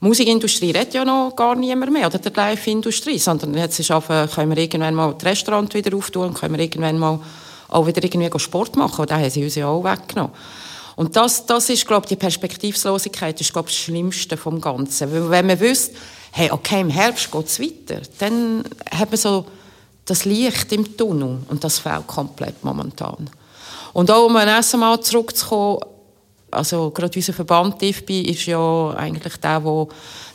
Musikindustrie 0.00 0.70
redet 0.70 0.94
ja 0.94 1.04
noch 1.04 1.34
gar 1.34 1.54
niemand 1.54 1.92
mehr, 1.92 2.06
oder 2.06 2.18
der 2.18 2.32
Live-Industrie, 2.32 3.18
sondern 3.18 3.54
jetzt 3.54 3.78
ist 3.80 3.90
einfach, 3.90 4.32
können 4.32 4.54
wir 4.54 4.62
irgendwann 4.62 4.94
mal 4.94 5.12
das 5.14 5.24
Restaurant 5.24 5.74
wieder 5.74 5.96
auftun, 5.96 6.34
können 6.34 6.54
wir 6.56 6.62
irgendwann 6.62 6.98
mal 6.98 7.20
auch 7.68 7.86
wieder 7.86 8.02
irgendwie 8.02 8.38
Sport 8.38 8.76
machen, 8.76 9.02
und 9.02 9.10
da 9.10 9.18
haben 9.18 9.30
sie 9.30 9.44
uns 9.44 9.56
ja 9.56 9.66
auch 9.66 9.84
weggenommen. 9.84 10.32
Und 10.96 11.14
das, 11.14 11.46
das 11.46 11.68
ist, 11.68 11.86
glaube 11.86 12.06
ich, 12.06 12.08
die 12.08 12.16
Perspektivlosigkeit 12.16 13.40
ist, 13.40 13.52
glaube 13.52 13.68
ich, 13.68 13.76
das 13.76 13.84
Schlimmste 13.84 14.36
vom 14.36 14.60
Ganzen. 14.60 15.30
Wenn 15.30 15.46
man 15.46 15.60
wüsste, 15.60 15.94
hey, 16.32 16.50
okay, 16.50 16.80
im 16.80 16.90
Herbst 16.90 17.30
geht 17.30 17.46
es 17.46 17.60
weiter, 17.60 18.00
dann 18.18 18.64
hat 18.90 19.10
man 19.10 19.16
so 19.16 19.46
das 20.10 20.24
Licht 20.24 20.72
im 20.72 20.96
Tunnel 20.96 21.38
und 21.48 21.62
das 21.62 21.78
fehlt 21.78 22.06
komplett 22.06 22.64
momentan. 22.64 23.30
Und 23.92 24.10
auch 24.10 24.26
um 24.26 24.36
erst 24.36 24.74
einmal 24.74 25.00
zurückzukommen, 25.00 25.80
also 26.50 26.90
gerade 26.90 27.16
unser 27.16 27.32
Verband 27.32 27.82
IFBI 27.82 28.22
ist 28.22 28.46
ja 28.46 28.90
eigentlich 28.96 29.36
der, 29.36 29.60
der 29.60 29.86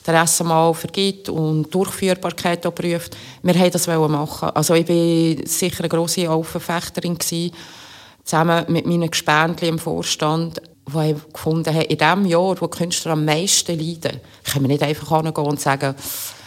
der 0.05 0.27
SMA 0.27 0.73
vergibt 0.73 1.29
und 1.29 1.73
Durchführbarkeit 1.73 2.65
auch 2.65 2.75
prüft. 2.75 3.15
Wir 3.41 3.55
wollten 3.55 3.71
das 3.71 3.87
machen. 3.87 4.49
Also 4.49 4.73
ich 4.73 4.87
war 4.87 5.47
sicher 5.47 5.79
eine 5.79 5.89
grosse 5.89 6.29
Aufenfechterin 6.29 7.17
zusammen 7.19 8.65
mit 8.67 8.85
meinen 8.85 9.09
Gespendli 9.09 9.67
im 9.69 9.79
Vorstand, 9.79 10.61
ich 10.85 11.33
gefunden 11.33 11.73
habe, 11.73 11.85
in 11.85 11.97
dem 11.97 12.25
Jahr, 12.25 12.59
wo 12.59 12.67
die 12.67 12.77
Künstler 12.77 13.13
am 13.13 13.25
meisten 13.25 13.79
leiden, 13.79 14.19
können 14.43 14.65
wir 14.65 14.67
nicht 14.67 14.83
einfach 14.83 15.21
hingehen 15.21 15.45
und 15.45 15.61
sagen, 15.61 15.95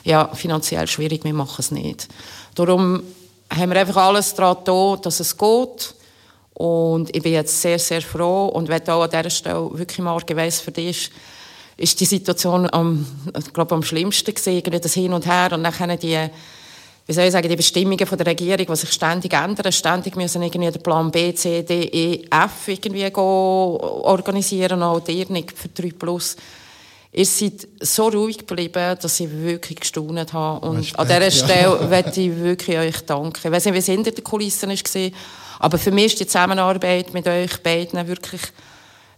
ja, 0.04 0.28
finanziell 0.35 0.87
schwierig, 0.87 1.25
wir 1.25 1.33
machen 1.33 1.56
es 1.59 1.71
nicht. 1.71 2.09
Darum 2.54 3.02
haben 3.50 3.71
wir 3.71 3.81
einfach 3.81 3.97
alles 3.97 4.35
daran 4.35 4.57
getan, 4.59 4.99
dass 5.03 5.21
es 5.21 5.37
geht. 5.37 5.95
Und 6.55 7.15
ich 7.15 7.23
bin 7.23 7.33
jetzt 7.33 7.61
sehr, 7.61 7.79
sehr 7.79 8.00
froh 8.00 8.47
und 8.47 8.69
werde 8.69 8.95
auch 8.95 9.03
an 9.03 9.11
dieser 9.11 9.31
Stelle 9.31 9.69
wirklich 9.73 9.99
mal 9.99 10.19
gewesen 10.21 10.65
für 10.65 10.73
dich, 10.73 11.11
ist 11.76 12.00
die 12.00 12.07
Situation 12.07 12.67
am, 12.73 13.07
ich 13.38 13.53
glaube, 13.53 13.75
am 13.75 13.83
schlimmsten 13.83 14.33
gesehen, 14.33 14.62
das 14.65 14.95
Hin 14.95 15.12
und 15.12 15.26
Her 15.26 15.50
und 15.53 15.62
dann 15.62 15.99
die, 15.99 16.19
wie 17.07 17.12
soll 17.12 17.25
ich 17.25 17.33
sagen, 17.33 17.49
die 17.49 17.57
Bestimmungen 17.57 18.07
von 18.07 18.17
der 18.17 18.29
Regierung, 18.29 18.67
die 18.67 18.76
sich 18.76 18.91
ständig 18.91 19.35
ändern, 19.35 19.71
ständig 19.71 20.17
müssen 20.17 20.43
irgendwie 20.43 20.71
den 20.71 20.83
Plan 20.83 21.11
B, 21.11 21.35
C, 21.35 21.62
D, 21.62 21.83
E, 21.83 22.25
F 22.31 22.69
irgendwie 22.69 23.15
organisieren, 23.15 24.83
auch 24.83 25.07
ihr 25.07 25.31
nicht 25.31 25.53
für 25.53 25.69
3 25.69 25.91
Plus. 25.91 26.37
Ihr 27.16 27.25
seid 27.25 27.66
so 27.80 28.08
ruhig 28.08 28.37
geblieben, 28.37 28.94
dass 29.00 29.20
ich 29.20 29.30
wirklich 29.30 29.80
gestaunt 29.80 30.35
habe. 30.35 30.68
Und 30.68 30.80
Respekt, 30.80 30.99
an 30.99 31.06
dieser 31.08 31.30
Stelle 31.30 31.78
ja. 31.80 31.87
möchte 31.88 32.20
ich 32.20 32.37
wirklich 32.37 32.76
euch 32.76 33.00
danken. 33.06 33.40
Ich 33.42 33.50
weiß 33.50 33.64
nicht, 33.64 33.73
wie 33.73 33.78
es 33.78 33.87
hinter 33.87 34.11
den 34.11 34.23
Kulissen 34.23 34.68
war, 34.68 35.11
Aber 35.58 35.78
für 35.78 35.92
mich 35.92 36.12
ist 36.12 36.20
die 36.20 36.26
Zusammenarbeit 36.26 37.14
mit 37.14 37.26
euch 37.26 37.56
beiden 37.62 38.06
wirklich 38.06 38.42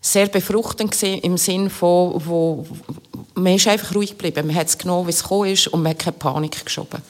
sehr 0.00 0.28
befruchtend 0.28 0.92
gewesen, 0.92 1.22
im 1.22 1.36
Sinn 1.36 1.70
von, 1.70 2.22
wo, 2.24 2.64
man 3.34 3.56
ist 3.56 3.66
einfach 3.66 3.92
ruhig 3.96 4.10
geblieben. 4.10 4.46
Man 4.46 4.54
hat 4.54 4.68
es 4.68 4.78
genommen, 4.78 5.08
wie 5.08 5.10
es 5.10 5.24
gekommen 5.24 5.50
ist 5.50 5.66
und 5.66 5.82
man 5.82 5.90
hat 5.90 5.98
keine 5.98 6.16
Panik 6.16 6.64
geschoben. 6.64 7.02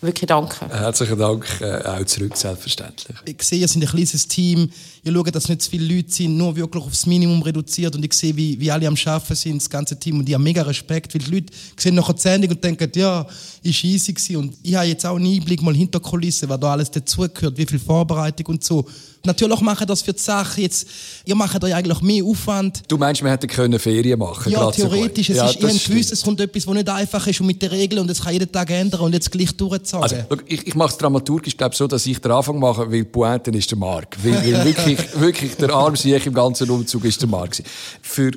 Wirklich 0.00 0.26
danke. 0.26 0.68
Herzlichen 0.68 1.16
Dank 1.20 1.46
äh, 1.60 1.86
auch 1.86 2.04
zurück, 2.04 2.36
selbstverständlich. 2.36 3.16
Ich 3.24 3.40
sehe, 3.44 3.60
ihr 3.60 3.68
seid 3.68 3.84
ein 3.84 3.88
kleines 3.88 4.26
Team. 4.26 4.72
Ihr 5.04 5.12
schaut, 5.12 5.34
dass 5.34 5.48
nicht 5.48 5.62
zu 5.62 5.70
viele 5.70 5.96
Leute 5.96 6.12
sind, 6.12 6.36
nur 6.36 6.54
wirklich 6.54 6.84
aufs 6.84 7.06
Minimum 7.06 7.42
reduziert. 7.42 7.96
Und 7.96 8.04
ich 8.04 8.12
sehe, 8.12 8.36
wie, 8.36 8.58
wie 8.60 8.70
alle 8.70 8.86
am 8.86 8.94
Arbeiten 9.04 9.34
sind, 9.34 9.60
das 9.60 9.68
ganze 9.68 9.98
Team. 9.98 10.20
Und 10.20 10.28
ich 10.28 10.34
habe 10.34 10.44
mega 10.44 10.62
Respekt, 10.62 11.12
weil 11.12 11.22
die 11.22 11.30
Leute 11.34 11.52
sehen 11.76 11.96
nachher 11.96 12.14
die 12.14 12.20
Sendung 12.20 12.50
und 12.52 12.62
denken, 12.62 12.88
ja, 12.94 13.26
ist 13.64 13.82
easy 13.82 14.12
gewesen. 14.12 14.36
Und 14.36 14.54
ich 14.62 14.74
habe 14.76 14.86
jetzt 14.86 15.04
auch 15.04 15.16
einen 15.16 15.26
Einblick 15.26 15.60
mal 15.60 15.74
hinter 15.74 15.98
Kulissen, 15.98 16.48
was 16.48 16.60
da 16.60 16.72
alles 16.72 16.90
dazugehört, 16.90 17.58
wie 17.58 17.66
viel 17.66 17.80
Vorbereitung 17.80 18.46
und 18.46 18.62
so. 18.62 18.84
Natürlich 19.24 19.60
machen 19.60 19.86
das 19.86 20.02
für 20.02 20.12
die 20.12 20.18
Sache 20.20 20.62
jetzt, 20.62 20.84
ihr 21.24 21.36
macht 21.36 21.62
euch 21.62 21.72
eigentlich 21.72 22.00
mehr 22.00 22.24
Aufwand. 22.24 22.82
Du 22.88 22.96
meinst, 22.98 23.22
wir 23.22 23.30
hätten 23.30 23.46
können 23.46 23.78
Ferien 23.78 24.18
machen 24.18 24.50
Ja, 24.50 24.58
gerade 24.58 24.76
so 24.76 24.88
theoretisch. 24.88 25.28
gut. 25.28 25.36
Es 25.36 25.42
Ja, 25.42 25.48
ist, 25.48 25.60
gewusst, 25.60 25.80
stimmt. 25.82 26.12
es 26.12 26.22
kommt 26.22 26.40
etwas, 26.40 26.64
das 26.64 26.74
nicht 26.74 26.88
einfach 26.88 27.24
ist 27.28 27.40
und 27.40 27.46
mit 27.46 27.62
den 27.62 27.68
Regeln 27.70 28.00
und 28.02 28.10
es 28.10 28.20
kann 28.20 28.32
jeden 28.32 28.50
Tag 28.50 28.70
ändern 28.70 29.00
und 29.02 29.12
jetzt 29.12 29.30
gleich 29.30 29.52
durchzogen. 29.56 30.02
Also, 30.02 30.16
ich, 30.46 30.66
ich 30.66 30.74
mache 30.74 30.90
es 30.90 30.98
dramaturgisch 30.98 31.56
glaub, 31.56 31.72
so, 31.72 31.86
dass 31.86 32.04
ich 32.04 32.18
den 32.18 32.32
Anfang 32.32 32.58
mache, 32.58 32.90
weil 32.90 32.98
die 32.98 33.04
Pointe 33.04 33.52
ist 33.52 33.70
der 33.70 33.78
Marc. 33.78 34.16
Weil, 34.24 34.44
weil 34.44 34.64
wirklich, 34.64 34.91
wirklich 35.20 35.56
der 35.56 35.70
arme 35.70 35.96
im 36.26 36.34
ganzen 36.34 36.70
Umzug 36.70 37.04
ist 37.04 37.20
der 37.20 37.28
gewesen. 37.28 37.64
Für 38.00 38.30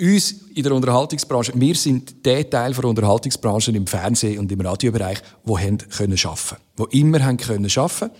uns 0.00 0.32
in 0.54 0.62
der 0.62 0.72
Unterhaltungsbranche, 0.72 1.52
wir 1.54 1.74
sind 1.74 2.24
der 2.24 2.48
Teil 2.48 2.72
der 2.72 2.84
Unterhaltungsbranche 2.84 3.72
im 3.72 3.86
Fernsehen- 3.86 4.38
und 4.38 4.50
im 4.52 4.60
Radiobereich, 4.60 5.18
die 5.44 5.52
haben 5.52 5.78
können 5.78 6.18
arbeiten 6.22 6.56
Die 6.78 7.00
immer 7.00 7.24
haben 7.24 7.36
können 7.36 7.70
arbeiten 7.74 8.10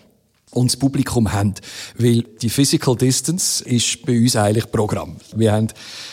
und 0.50 0.70
das 0.72 0.76
Publikum 0.76 1.32
haben. 1.32 1.54
Weil 1.96 2.22
die 2.42 2.48
Physical 2.50 2.96
Distance 2.96 3.64
ist 3.64 4.04
bei 4.06 4.18
uns 4.18 4.34
eigentlich 4.36 4.70
Programm. 4.70 5.16
Wir 5.36 5.52
haben 5.52 5.68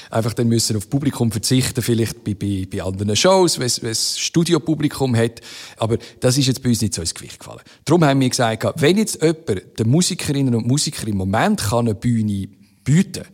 einfach 0.10 0.34
dann 0.34 0.48
müssen 0.48 0.76
auf 0.78 0.90
Publikum 0.90 1.32
verzichten, 1.32 1.82
vielleicht 1.82 2.24
bei, 2.24 2.34
bei, 2.34 2.68
bei 2.70 2.82
anderen 2.84 3.16
Shows, 3.16 3.60
wenn 3.60 3.68
es- 3.68 4.20
Studiopublikum 4.20 5.16
hat. 5.16 5.42
Aber 5.78 5.98
das 6.20 6.38
ist 6.38 6.48
jetzt 6.48 6.62
bei 6.64 6.70
uns 6.70 6.82
nicht 6.82 6.94
so 6.94 7.02
ins 7.02 7.14
Gewicht 7.14 7.40
gefallen. 7.40 7.62
Darum 7.86 8.04
haben 8.04 8.20
wir 8.20 8.30
gesagt, 8.30 8.66
wenn 8.82 8.98
jetzt 8.98 9.22
jemand 9.22 9.80
den 9.80 9.90
Musikerinnen 9.90 10.56
und 10.56 10.68
Musikern 10.68 11.08
im 11.08 11.18
Moment 11.18 11.62
kann 11.62 11.86
eine 11.86 11.96
Bühne 11.96 12.48
bieten 12.84 13.24
kann, 13.24 13.34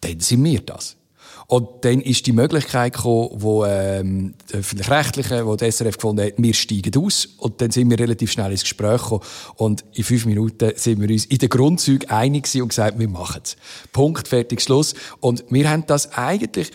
dann 0.00 0.20
sind 0.20 0.44
wir 0.44 0.60
das. 0.60 0.96
Und 1.46 1.68
dann 1.82 2.00
ist 2.00 2.26
die 2.26 2.32
Möglichkeit 2.32 2.94
gekommen, 2.94 3.30
wo 3.34 3.64
ähm, 3.64 4.34
der 4.50 4.60
öffentlich-rechtliche, 4.60 5.46
wo 5.46 5.56
der 5.56 5.70
SRF 5.70 5.96
gefunden 5.96 6.26
hat, 6.26 6.34
wir 6.36 6.54
steigen 6.54 6.96
aus. 7.02 7.28
Und 7.38 7.60
dann 7.60 7.70
sind 7.70 7.90
wir 7.90 7.98
relativ 7.98 8.32
schnell 8.32 8.50
ins 8.50 8.62
Gespräch 8.62 9.02
gekommen. 9.02 9.22
Und 9.56 9.84
in 9.92 10.04
fünf 10.04 10.26
Minuten 10.26 10.72
sind 10.76 11.00
wir 11.00 11.10
uns 11.10 11.24
in 11.26 11.38
den 11.38 11.48
Grundzügen 11.48 12.08
einig 12.10 12.48
und 12.60 12.68
gesagt, 12.68 12.98
wir 12.98 13.08
machen 13.08 13.42
es. 13.44 13.56
Punkt, 13.92 14.28
fertig, 14.28 14.62
Schluss. 14.62 14.94
Und 15.20 15.44
wir 15.50 15.70
haben 15.70 15.84
das 15.86 16.12
eigentlich 16.12 16.70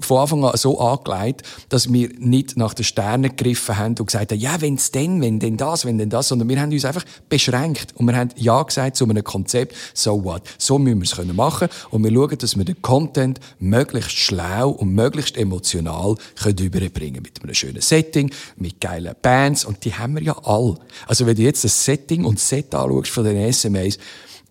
von 0.00 0.18
Anfang 0.18 0.44
an 0.44 0.56
so 0.56 0.78
angelegt, 0.80 1.42
dass 1.68 1.92
wir 1.92 2.10
nicht 2.18 2.56
nach 2.56 2.74
den 2.74 2.84
Sternen 2.84 3.36
gegriffen 3.36 3.76
haben 3.76 3.94
und 3.98 4.06
gesagt 4.06 4.32
haben, 4.32 4.38
ja, 4.38 4.60
wenn's 4.60 4.90
denn, 4.90 5.20
wenn 5.20 5.40
denn 5.40 5.56
das, 5.56 5.84
wenn 5.84 5.98
denn 5.98 6.10
das, 6.10 6.28
sondern 6.28 6.48
wir 6.48 6.60
haben 6.60 6.72
uns 6.72 6.84
einfach 6.84 7.04
beschränkt 7.28 7.94
und 7.96 8.06
wir 8.06 8.16
haben 8.16 8.30
ja 8.36 8.62
gesagt 8.62 8.96
zu 8.96 9.04
einem 9.04 9.24
Konzept, 9.24 9.74
so 9.94 10.22
what, 10.24 10.42
so 10.58 10.78
müssen 10.78 10.98
wir 10.98 11.04
es 11.04 11.16
können 11.16 11.36
machen 11.36 11.68
und 11.90 12.04
wir 12.04 12.12
schauen, 12.12 12.38
dass 12.38 12.56
wir 12.56 12.64
den 12.64 12.80
Content 12.82 13.40
möglichst 13.58 14.12
schlau 14.12 14.70
und 14.70 14.94
möglichst 14.94 15.36
emotional 15.36 16.16
können 16.36 16.58
überbringen 16.58 17.22
mit 17.22 17.42
einem 17.42 17.54
schönen 17.54 17.80
Setting, 17.80 18.30
mit 18.56 18.80
geilen 18.80 19.14
Bands 19.22 19.64
und 19.64 19.84
die 19.84 19.94
haben 19.94 20.14
wir 20.14 20.22
ja 20.22 20.36
all. 20.44 20.76
Also 21.06 21.26
wenn 21.26 21.36
du 21.36 21.42
jetzt 21.42 21.64
das 21.64 21.84
Setting 21.84 22.24
und 22.24 22.36
das 22.36 22.48
Set 22.48 22.74
anschaust 22.74 23.10
von 23.10 23.24
den 23.24 23.52
SMAs, 23.52 23.98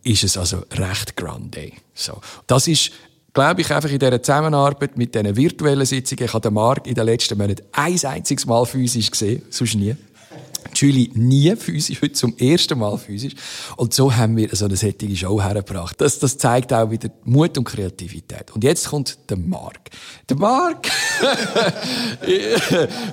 ist 0.03 0.23
es 0.23 0.37
also 0.37 0.63
recht 0.71 1.15
grande. 1.15 1.71
So. 1.93 2.21
Das 2.47 2.67
ist 2.67 2.91
glaube 3.37 3.61
ich, 3.61 3.71
einfach 3.71 3.91
in 3.91 3.99
dieser 3.99 4.23
Zusammenarbeit 4.23 4.97
mit 4.97 5.13
diesen 5.13 5.35
virtuellen 5.35 5.85
Sitzungen, 5.85 6.25
ich 6.25 6.33
habe 6.33 6.41
den 6.41 6.55
Marc 6.55 6.87
in 6.87 6.95
den 6.95 7.05
letzten 7.05 7.37
Monaten 7.37 7.63
ein 7.71 8.03
einziges 8.03 8.47
Mal 8.47 8.65
physisch 8.65 9.11
gesehen, 9.11 9.43
sonst 9.51 9.75
nie. 9.75 9.95
Julie 10.73 11.11
nie 11.13 11.55
physisch, 11.55 12.01
heute 12.01 12.13
zum 12.13 12.35
ersten 12.37 12.79
Mal 12.79 12.97
physisch. 12.97 13.35
Und 13.75 13.93
so 13.93 14.15
haben 14.15 14.35
wir 14.37 14.49
so 14.53 14.65
eine 14.65 14.75
sättige 14.75 15.15
Show 15.15 15.39
hergebracht. 15.39 16.01
Das, 16.01 16.17
das 16.17 16.39
zeigt 16.39 16.73
auch 16.73 16.89
wieder 16.89 17.11
Mut 17.25 17.55
und 17.59 17.65
Kreativität. 17.65 18.49
Und 18.55 18.63
jetzt 18.63 18.89
kommt 18.89 19.19
der 19.29 19.37
Marc. 19.37 19.91
Der 20.27 20.37
Marc, 20.37 20.87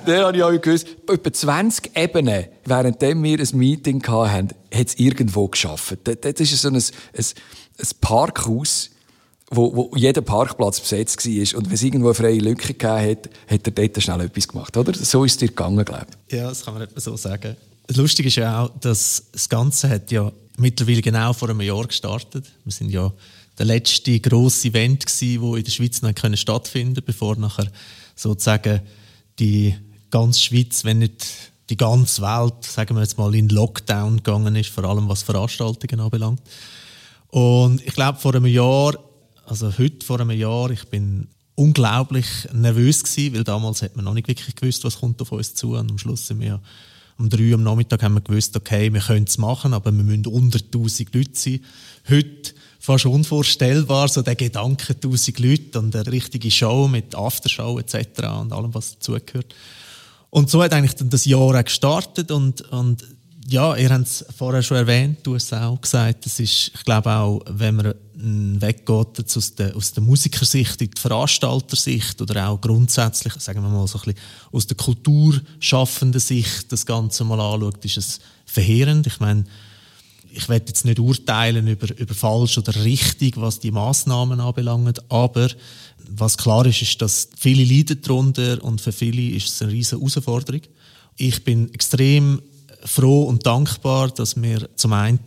den 0.07 0.17
habe 0.17 0.37
ich 0.37 0.43
auch 0.43 0.59
gewusst, 0.59 0.87
etwa 1.07 1.33
20 1.33 1.95
Ebenen, 1.95 2.45
währenddem 2.65 3.21
wir 3.21 3.39
ein 3.39 3.57
Meeting 3.57 4.03
hatten, 4.07 4.49
hat 4.73 4.87
es 4.87 4.95
irgendwo 4.95 5.47
geschafft. 5.47 5.99
Das 6.03 6.17
das 6.19 6.39
ist 6.39 6.61
so 6.63 6.69
ein, 6.69 6.75
ein, 6.75 6.81
ein 7.13 7.87
Parkhaus, 8.01 8.89
wo, 9.51 9.75
wo 9.75 9.91
jeder 9.95 10.21
Parkplatz 10.21 10.79
besetzt 10.79 11.25
war. 11.25 11.57
Und 11.57 11.67
wenn 11.67 11.73
es 11.73 11.83
irgendwo 11.83 12.07
eine 12.07 12.15
freie 12.15 12.39
Lücke 12.39 12.73
gegeben 12.73 13.11
hat, 13.11 13.29
hat 13.47 13.67
er 13.67 13.71
dort 13.71 14.03
schnell 14.03 14.21
etwas 14.21 14.47
gemacht, 14.47 14.75
oder? 14.75 14.93
So 14.93 15.23
ist 15.23 15.33
es 15.33 15.37
dir 15.37 15.47
gegangen, 15.47 15.85
glaube 15.85 16.07
ich. 16.27 16.33
Ja, 16.33 16.49
das 16.49 16.65
kann 16.65 16.73
man 16.73 16.83
etwa 16.83 16.99
so 16.99 17.15
sagen. 17.15 17.55
Das 17.87 17.97
Lustige 17.97 18.29
ist 18.29 18.35
ja 18.35 18.63
auch, 18.63 18.71
dass 18.79 19.25
das 19.31 19.47
Ganze 19.47 19.89
hat 19.89 20.11
ja 20.11 20.31
mittlerweile 20.57 21.01
genau 21.01 21.33
vor 21.33 21.49
einem 21.49 21.61
Jahr 21.61 21.85
gestartet. 21.85 22.45
Wir 22.63 22.71
sind 22.71 22.89
ja 22.89 23.13
der 23.57 23.65
letzte 23.65 24.19
grosse 24.19 24.69
Event 24.69 25.05
wo 25.39 25.55
in 25.55 25.63
der 25.63 25.71
Schweiz 25.71 26.01
noch 26.01 26.15
können 26.15 26.37
stattfinden, 26.37 27.03
bevor 27.05 27.35
nachher 27.37 27.67
sozusagen 28.15 28.81
die 29.39 29.75
ganze 30.09 30.41
Schweiz, 30.41 30.83
wenn 30.83 30.99
nicht 30.99 31.25
die 31.69 31.77
ganze 31.77 32.21
Welt, 32.21 32.63
sagen 32.63 32.95
wir 32.95 33.01
jetzt 33.01 33.17
mal, 33.17 33.33
in 33.33 33.49
Lockdown 33.49 34.17
gegangen 34.17 34.55
ist, 34.55 34.69
vor 34.69 34.83
allem 34.85 35.09
was 35.09 35.23
Veranstaltungen 35.23 35.99
anbelangt. 35.99 36.41
Und 37.29 37.85
ich 37.85 37.93
glaube, 37.93 38.19
vor 38.19 38.35
einem 38.35 38.45
Jahr, 38.45 38.93
also 39.45 39.77
heute 39.77 40.05
vor 40.05 40.19
einem 40.19 40.31
Jahr, 40.31 40.71
ich 40.71 40.85
bin 40.85 41.27
unglaublich 41.55 42.25
nervös 42.53 43.03
gewesen, 43.03 43.35
weil 43.35 43.43
damals 43.43 43.81
hat 43.81 43.95
man 43.95 44.05
noch 44.05 44.13
nicht 44.13 44.27
wirklich 44.27 44.55
gewusst, 44.55 44.83
was 44.83 44.99
kommt 44.99 45.21
auf 45.21 45.31
uns 45.31 45.53
zu. 45.55 45.75
Und 45.75 45.89
am 45.89 45.97
Schluss 45.97 46.27
sind 46.27 46.41
wir 46.41 46.61
um 47.17 47.29
drei 47.29 47.53
am 47.53 47.63
Nachmittag 47.63 48.03
haben 48.03 48.15
wir 48.15 48.21
gewusst, 48.21 48.57
okay, 48.57 48.91
wir 48.91 48.99
können 48.99 49.25
es 49.25 49.37
machen, 49.37 49.73
aber 49.73 49.91
wir 49.91 50.03
müssen 50.03 50.27
unter 50.27 50.59
1000 50.59 51.15
Leute 51.15 51.31
sein. 51.33 51.61
Heute 52.09 52.53
fast 52.77 53.05
unvorstellbar, 53.05 54.09
so 54.09 54.21
der 54.21 54.35
Gedanke 54.35 54.93
1000 54.93 55.39
Leute 55.39 55.79
und 55.79 55.95
eine 55.95 56.11
richtige 56.11 56.51
Show 56.51 56.89
mit 56.89 57.15
Aftershow 57.15 57.79
etc. 57.79 57.95
und 58.41 58.51
allem, 58.51 58.73
was 58.73 58.95
dazugehört. 58.95 59.55
Und 60.29 60.49
so 60.49 60.61
hat 60.61 60.73
eigentlich 60.73 60.95
dann 60.95 61.09
das 61.09 61.23
Jahr 61.23 61.57
auch 61.57 61.63
gestartet 61.63 62.31
und, 62.31 62.61
und 62.71 63.05
ja, 63.47 63.75
ihr 63.75 63.89
habt 63.89 64.07
es 64.07 64.25
vorher 64.35 64.63
schon 64.63 64.77
erwähnt, 64.77 65.19
du 65.23 65.35
hast 65.35 65.51
es 65.51 65.53
auch 65.53 65.79
gesagt, 65.79 66.25
das 66.25 66.39
ist, 66.39 66.71
ich 66.73 66.83
glaube 66.83 67.11
auch, 67.11 67.41
wenn 67.47 67.75
man 67.75 67.93
weggeht 68.61 69.35
aus 69.37 69.55
der, 69.55 69.75
aus 69.75 69.91
der 69.91 70.01
Musikersicht 70.01 70.81
in 70.81 70.89
die 70.89 70.99
Veranstaltersicht 70.99 72.21
oder 72.21 72.49
auch 72.49 72.59
grundsätzlich, 72.59 73.33
sagen 73.35 73.61
wir 73.61 73.69
mal 73.69 73.87
so 73.87 73.99
ein 73.99 74.05
bisschen 74.05 74.19
aus 74.51 74.67
der 74.67 74.77
kulturschaffenden 74.77 76.19
Sicht 76.19 76.71
das 76.71 76.85
Ganze 76.85 77.23
mal 77.23 77.39
anschaut, 77.39 77.85
ist 77.85 77.97
es 77.97 78.19
verheerend. 78.45 79.05
Ich 79.05 79.19
meine, 79.19 79.43
ich 80.31 80.49
werde 80.49 80.65
jetzt 80.67 80.85
nicht 80.85 80.99
urteilen 80.99 81.67
über, 81.67 81.95
über 81.97 82.13
falsch 82.15 82.57
oder 82.57 82.75
richtig, 82.83 83.37
was 83.37 83.59
die 83.59 83.71
Maßnahmen 83.71 84.39
anbelangt, 84.39 85.11
aber 85.11 85.49
was 86.09 86.37
klar 86.37 86.65
ist, 86.65 86.81
ist, 86.81 87.01
dass 87.01 87.29
viele 87.37 87.63
leiden 87.63 88.01
darunter 88.01 88.63
und 88.63 88.81
für 88.81 88.91
viele 88.91 89.35
ist 89.35 89.47
es 89.47 89.61
eine 89.61 89.71
riesige 89.71 90.01
Herausforderung. 90.01 90.61
Ich 91.17 91.43
bin 91.43 91.73
extrem 91.73 92.41
froh 92.85 93.23
und 93.23 93.45
dankbar, 93.45 94.09
dass 94.09 94.39
wir 94.41 94.69
zum 94.75 94.93
einen 94.93 95.19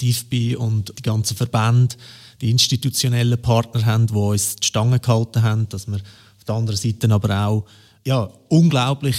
die 0.00 0.56
und 0.56 0.92
die 0.96 1.02
ganzen 1.02 1.36
Verbände, 1.36 1.96
die 2.40 2.50
institutionellen 2.50 3.40
Partner 3.40 3.84
haben, 3.84 4.06
die 4.06 4.14
uns 4.14 4.56
die 4.56 4.66
Stange 4.66 5.00
gehalten 5.00 5.42
haben, 5.42 5.68
dass 5.68 5.88
wir 5.88 5.96
auf 5.96 6.44
der 6.46 6.54
anderen 6.54 6.78
Seite 6.78 7.10
aber 7.10 7.46
auch 7.46 7.64
ja, 8.04 8.30
unglaublich, 8.48 9.16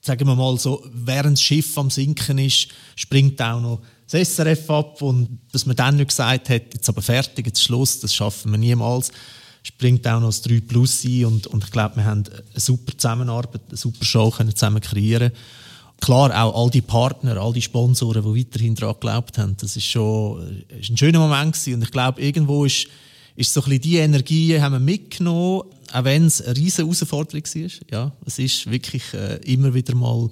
sagen 0.00 0.26
wir 0.26 0.36
mal 0.36 0.56
so, 0.58 0.84
während 0.92 1.36
das 1.36 1.42
Schiff 1.42 1.76
am 1.76 1.90
Sinken 1.90 2.38
ist, 2.38 2.68
springt 2.94 3.40
auch 3.42 3.60
noch 3.60 3.80
das 4.08 4.34
SRF 4.34 4.70
ab 4.70 5.02
und 5.02 5.40
dass 5.52 5.66
man 5.66 5.76
dann 5.76 5.96
nicht 5.96 6.08
gesagt 6.08 6.48
hat, 6.48 6.74
jetzt 6.74 6.88
aber 6.88 7.02
fertig, 7.02 7.46
jetzt 7.46 7.62
Schluss, 7.62 8.00
das 8.00 8.14
schaffen 8.14 8.50
wir 8.52 8.58
niemals, 8.58 9.10
springt 9.62 10.06
auch 10.06 10.20
noch 10.20 10.28
das 10.28 10.42
3 10.42 10.60
Plus 10.60 11.04
ein 11.04 11.26
und, 11.26 11.46
und 11.48 11.64
ich 11.64 11.70
glaube, 11.70 11.96
wir 11.96 12.04
haben 12.04 12.24
eine 12.26 12.60
super 12.60 12.96
Zusammenarbeit, 12.96 13.62
eine 13.68 13.76
super 13.76 14.04
Show 14.04 14.30
können 14.30 14.54
zusammen 14.54 14.80
kreieren 14.80 15.32
Klar, 16.00 16.30
auch 16.42 16.64
all 16.64 16.70
die 16.70 16.80
Partner, 16.80 17.36
all 17.36 17.52
die 17.52 17.62
Sponsoren, 17.62 18.22
die 18.22 18.40
weiterhin 18.40 18.74
daran 18.74 18.94
geglaubt 18.94 19.38
haben, 19.38 19.56
das 19.60 19.76
ist 19.76 19.86
schon 19.86 20.64
ist 20.68 20.90
ein 20.90 20.96
schöner 20.96 21.18
Moment 21.18 21.52
gewesen. 21.52 21.74
und 21.74 21.82
ich 21.82 21.90
glaube, 21.90 22.20
irgendwo 22.20 22.64
ist, 22.64 22.86
ist 23.36 23.52
so 23.52 23.60
ein 23.60 23.64
bisschen 23.64 23.82
die 23.82 23.96
Energie 23.96 24.60
haben 24.60 24.72
wir 24.72 24.80
mitgenommen, 24.80 25.62
auch 25.92 26.04
wenn 26.04 26.26
es 26.26 26.40
eine 26.40 26.56
riesige 26.56 26.84
Herausforderung 26.84 27.42
war. 27.42 27.70
Ja, 27.90 28.12
es 28.24 28.38
ist 28.38 28.70
wirklich 28.70 29.12
äh, 29.12 29.36
immer 29.44 29.74
wieder 29.74 29.94
mal 29.94 30.30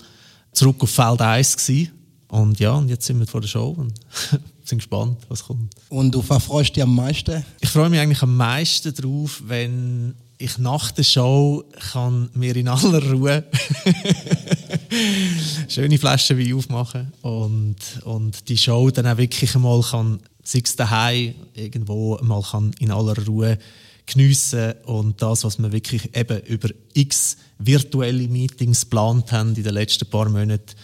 zurück 0.53 0.77
auf 0.81 0.91
Feld 0.91 1.21
1 1.21 1.57
gewesen. 1.57 1.93
Und 2.29 2.61
ja, 2.61 2.73
und 2.73 2.89
jetzt 2.89 3.07
sind 3.07 3.19
wir 3.19 3.27
vor 3.27 3.41
der 3.41 3.49
Show 3.49 3.75
und 3.77 3.93
sind 4.65 4.79
gespannt, 4.79 5.19
was 5.29 5.45
kommt. 5.45 5.75
Und 5.89 6.15
auf 6.15 6.29
was 6.29 6.45
freust 6.45 6.71
du 6.71 6.75
dich 6.75 6.83
am 6.83 6.95
meisten? 6.95 7.45
Ich 7.61 7.71
freue 7.71 7.89
mich 7.89 8.01
eigentlich 8.01 8.23
am 8.23 8.37
meisten 8.37 8.95
darauf, 8.95 9.43
wenn 9.47 10.15
ich 10.37 10.59
nach 10.59 10.91
der 10.93 11.05
Show 11.05 11.65
kann 11.93 12.31
mir 12.35 12.55
in 12.55 12.69
aller 12.69 13.03
Ruhe 13.11 13.45
schöne 15.69 15.99
Flaschen 15.99 16.39
Wein 16.39 16.55
aufmachen 16.55 17.13
und, 17.23 17.77
und 18.05 18.49
die 18.49 18.59
Show 18.59 18.91
dann 18.91 19.07
auch 19.07 19.19
wirklich 19.19 19.55
einmal 19.55 19.83
kann 19.83 20.21
sei 20.49 20.63
es 20.65 20.77
daheim 20.77 21.35
irgendwo 21.55 22.19
mal 22.23 22.43
kann 22.43 22.73
in 22.79 22.91
aller 22.91 23.15
Ruhe 23.27 23.59
geniessen 24.07 24.73
und 24.87 25.21
das, 25.21 25.45
was 25.45 25.59
wir 25.59 25.71
wirklich 25.73 26.17
eben 26.17 26.41
über 26.47 26.71
x 26.95 27.37
virtuelle 27.59 28.27
Meetings 28.29 28.83
geplant 28.83 29.31
haben 29.31 29.55
in 29.55 29.63
den 29.63 29.75
letzten 29.75 30.09
paar 30.09 30.29
Monaten, 30.31 30.75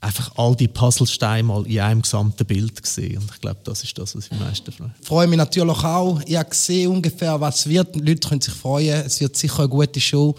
einfach 0.00 0.32
all 0.36 0.56
die 0.56 0.68
Puzzlesteine 0.68 1.42
mal 1.42 1.66
in 1.66 1.80
einem 1.80 2.02
gesamten 2.02 2.46
Bild 2.46 2.82
gesehen. 2.82 3.18
Und 3.18 3.30
ich 3.30 3.40
glaube, 3.40 3.60
das 3.64 3.82
ist 3.84 3.98
das, 3.98 4.16
was 4.16 4.26
ich 4.26 4.32
am 4.32 4.38
meisten 4.38 4.72
freue. 4.72 4.94
Ich 5.00 5.06
freue 5.06 5.26
mich 5.26 5.38
natürlich 5.38 5.84
auch. 5.84 6.20
Ich 6.26 6.36
habe 6.36 6.48
gesehen 6.48 6.90
ungefähr, 6.90 7.40
was 7.40 7.68
wird. 7.68 7.94
Die 7.94 8.00
Leute 8.00 8.28
können 8.28 8.40
sich 8.40 8.54
freuen. 8.54 9.04
Es 9.04 9.20
wird 9.20 9.36
sicher 9.36 9.60
eine 9.60 9.68
gute 9.68 10.00
Show. 10.00 10.34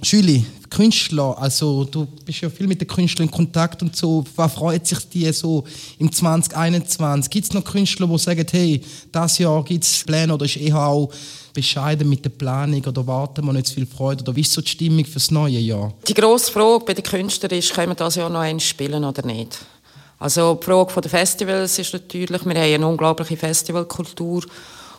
Julie, 0.00 0.44
Künstler, 0.70 1.36
also 1.38 1.82
du 1.82 2.06
bist 2.24 2.40
ja 2.40 2.48
viel 2.48 2.68
mit 2.68 2.80
den 2.80 2.86
Künstlern 2.86 3.26
in 3.26 3.34
Kontakt 3.34 3.82
und 3.82 3.96
so. 3.96 4.24
Was 4.36 4.52
freut 4.52 4.86
sich 4.86 5.08
dir 5.08 5.32
so 5.32 5.64
im 5.98 6.12
2021? 6.12 7.28
Gibt 7.28 7.46
es 7.46 7.52
noch 7.52 7.64
Künstler, 7.64 8.06
die 8.06 8.18
sagen, 8.18 8.46
hey, 8.48 8.80
das 9.10 9.38
Jahr 9.38 9.64
gibt 9.64 9.82
es 9.82 10.04
Pläne 10.04 10.32
oder 10.32 10.44
ist 10.44 10.56
eher 10.56 10.76
auch 10.76 11.10
bescheiden 11.52 12.08
mit 12.08 12.24
der 12.24 12.30
Planung 12.30 12.84
oder 12.84 13.04
warten 13.08 13.44
wir 13.44 13.52
nicht 13.52 13.66
zu 13.66 13.74
viel 13.74 13.86
Freude? 13.86 14.22
Oder 14.22 14.36
wie 14.36 14.42
ist 14.42 14.52
so 14.52 14.60
die 14.60 14.68
Stimmung 14.68 15.04
für 15.04 15.14
das 15.14 15.32
neue 15.32 15.58
Jahr? 15.58 15.92
Die 16.06 16.14
grosse 16.14 16.52
Frage 16.52 16.84
bei 16.84 16.94
den 16.94 17.04
Künstlern 17.04 17.58
ist, 17.58 17.74
können 17.74 17.90
wir 17.90 17.96
das 17.96 18.14
Jahr 18.14 18.30
noch 18.30 18.40
eins 18.40 18.62
spielen 18.62 19.04
oder 19.04 19.26
nicht? 19.26 19.58
Also 20.20 20.54
die 20.54 20.64
Frage 20.64 21.00
der 21.00 21.10
Festivals 21.10 21.76
ist 21.76 21.92
natürlich, 21.92 22.44
wir 22.44 22.54
haben 22.54 22.74
eine 22.74 22.86
unglaubliche 22.86 23.36
Festivalkultur 23.36 24.44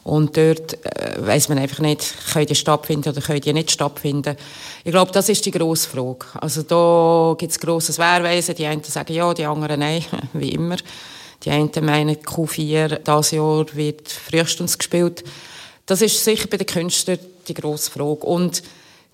und 0.03 0.35
dort 0.37 0.73
äh, 0.85 1.15
weiß 1.17 1.49
man 1.49 1.59
einfach 1.59 1.79
nicht, 1.79 2.13
können 2.33 2.45
die 2.45 2.55
stattfinden 2.55 3.09
oder 3.09 3.21
können 3.21 3.41
die 3.41 3.53
nicht 3.53 3.71
stattfinden. 3.71 4.35
Ich 4.83 4.91
glaube, 4.91 5.11
das 5.11 5.29
ist 5.29 5.45
die 5.45 5.51
grosse 5.51 5.89
Frage. 5.89 6.25
Also 6.39 6.63
da 6.63 7.35
gibt 7.37 7.51
es 7.51 7.59
grosses 7.59 7.99
Wehrwesen. 7.99 8.55
Die 8.55 8.65
einen 8.65 8.83
sagen 8.83 9.13
ja, 9.13 9.33
die 9.33 9.45
anderen 9.45 9.79
nein, 9.79 10.03
wie 10.33 10.49
immer. 10.49 10.77
Die 11.43 11.51
einen 11.51 11.71
meinen, 11.81 12.15
Q4 12.15 12.99
dieses 12.99 13.31
Jahr 13.31 13.65
wird 13.73 14.09
frühestens 14.09 14.77
gespielt. 14.77 15.23
Das 15.85 16.01
ist 16.01 16.23
sicher 16.23 16.47
bei 16.47 16.57
den 16.57 16.67
Künstlern 16.67 17.19
die 17.47 17.53
grosse 17.53 17.91
Frage. 17.91 18.25
Und 18.25 18.61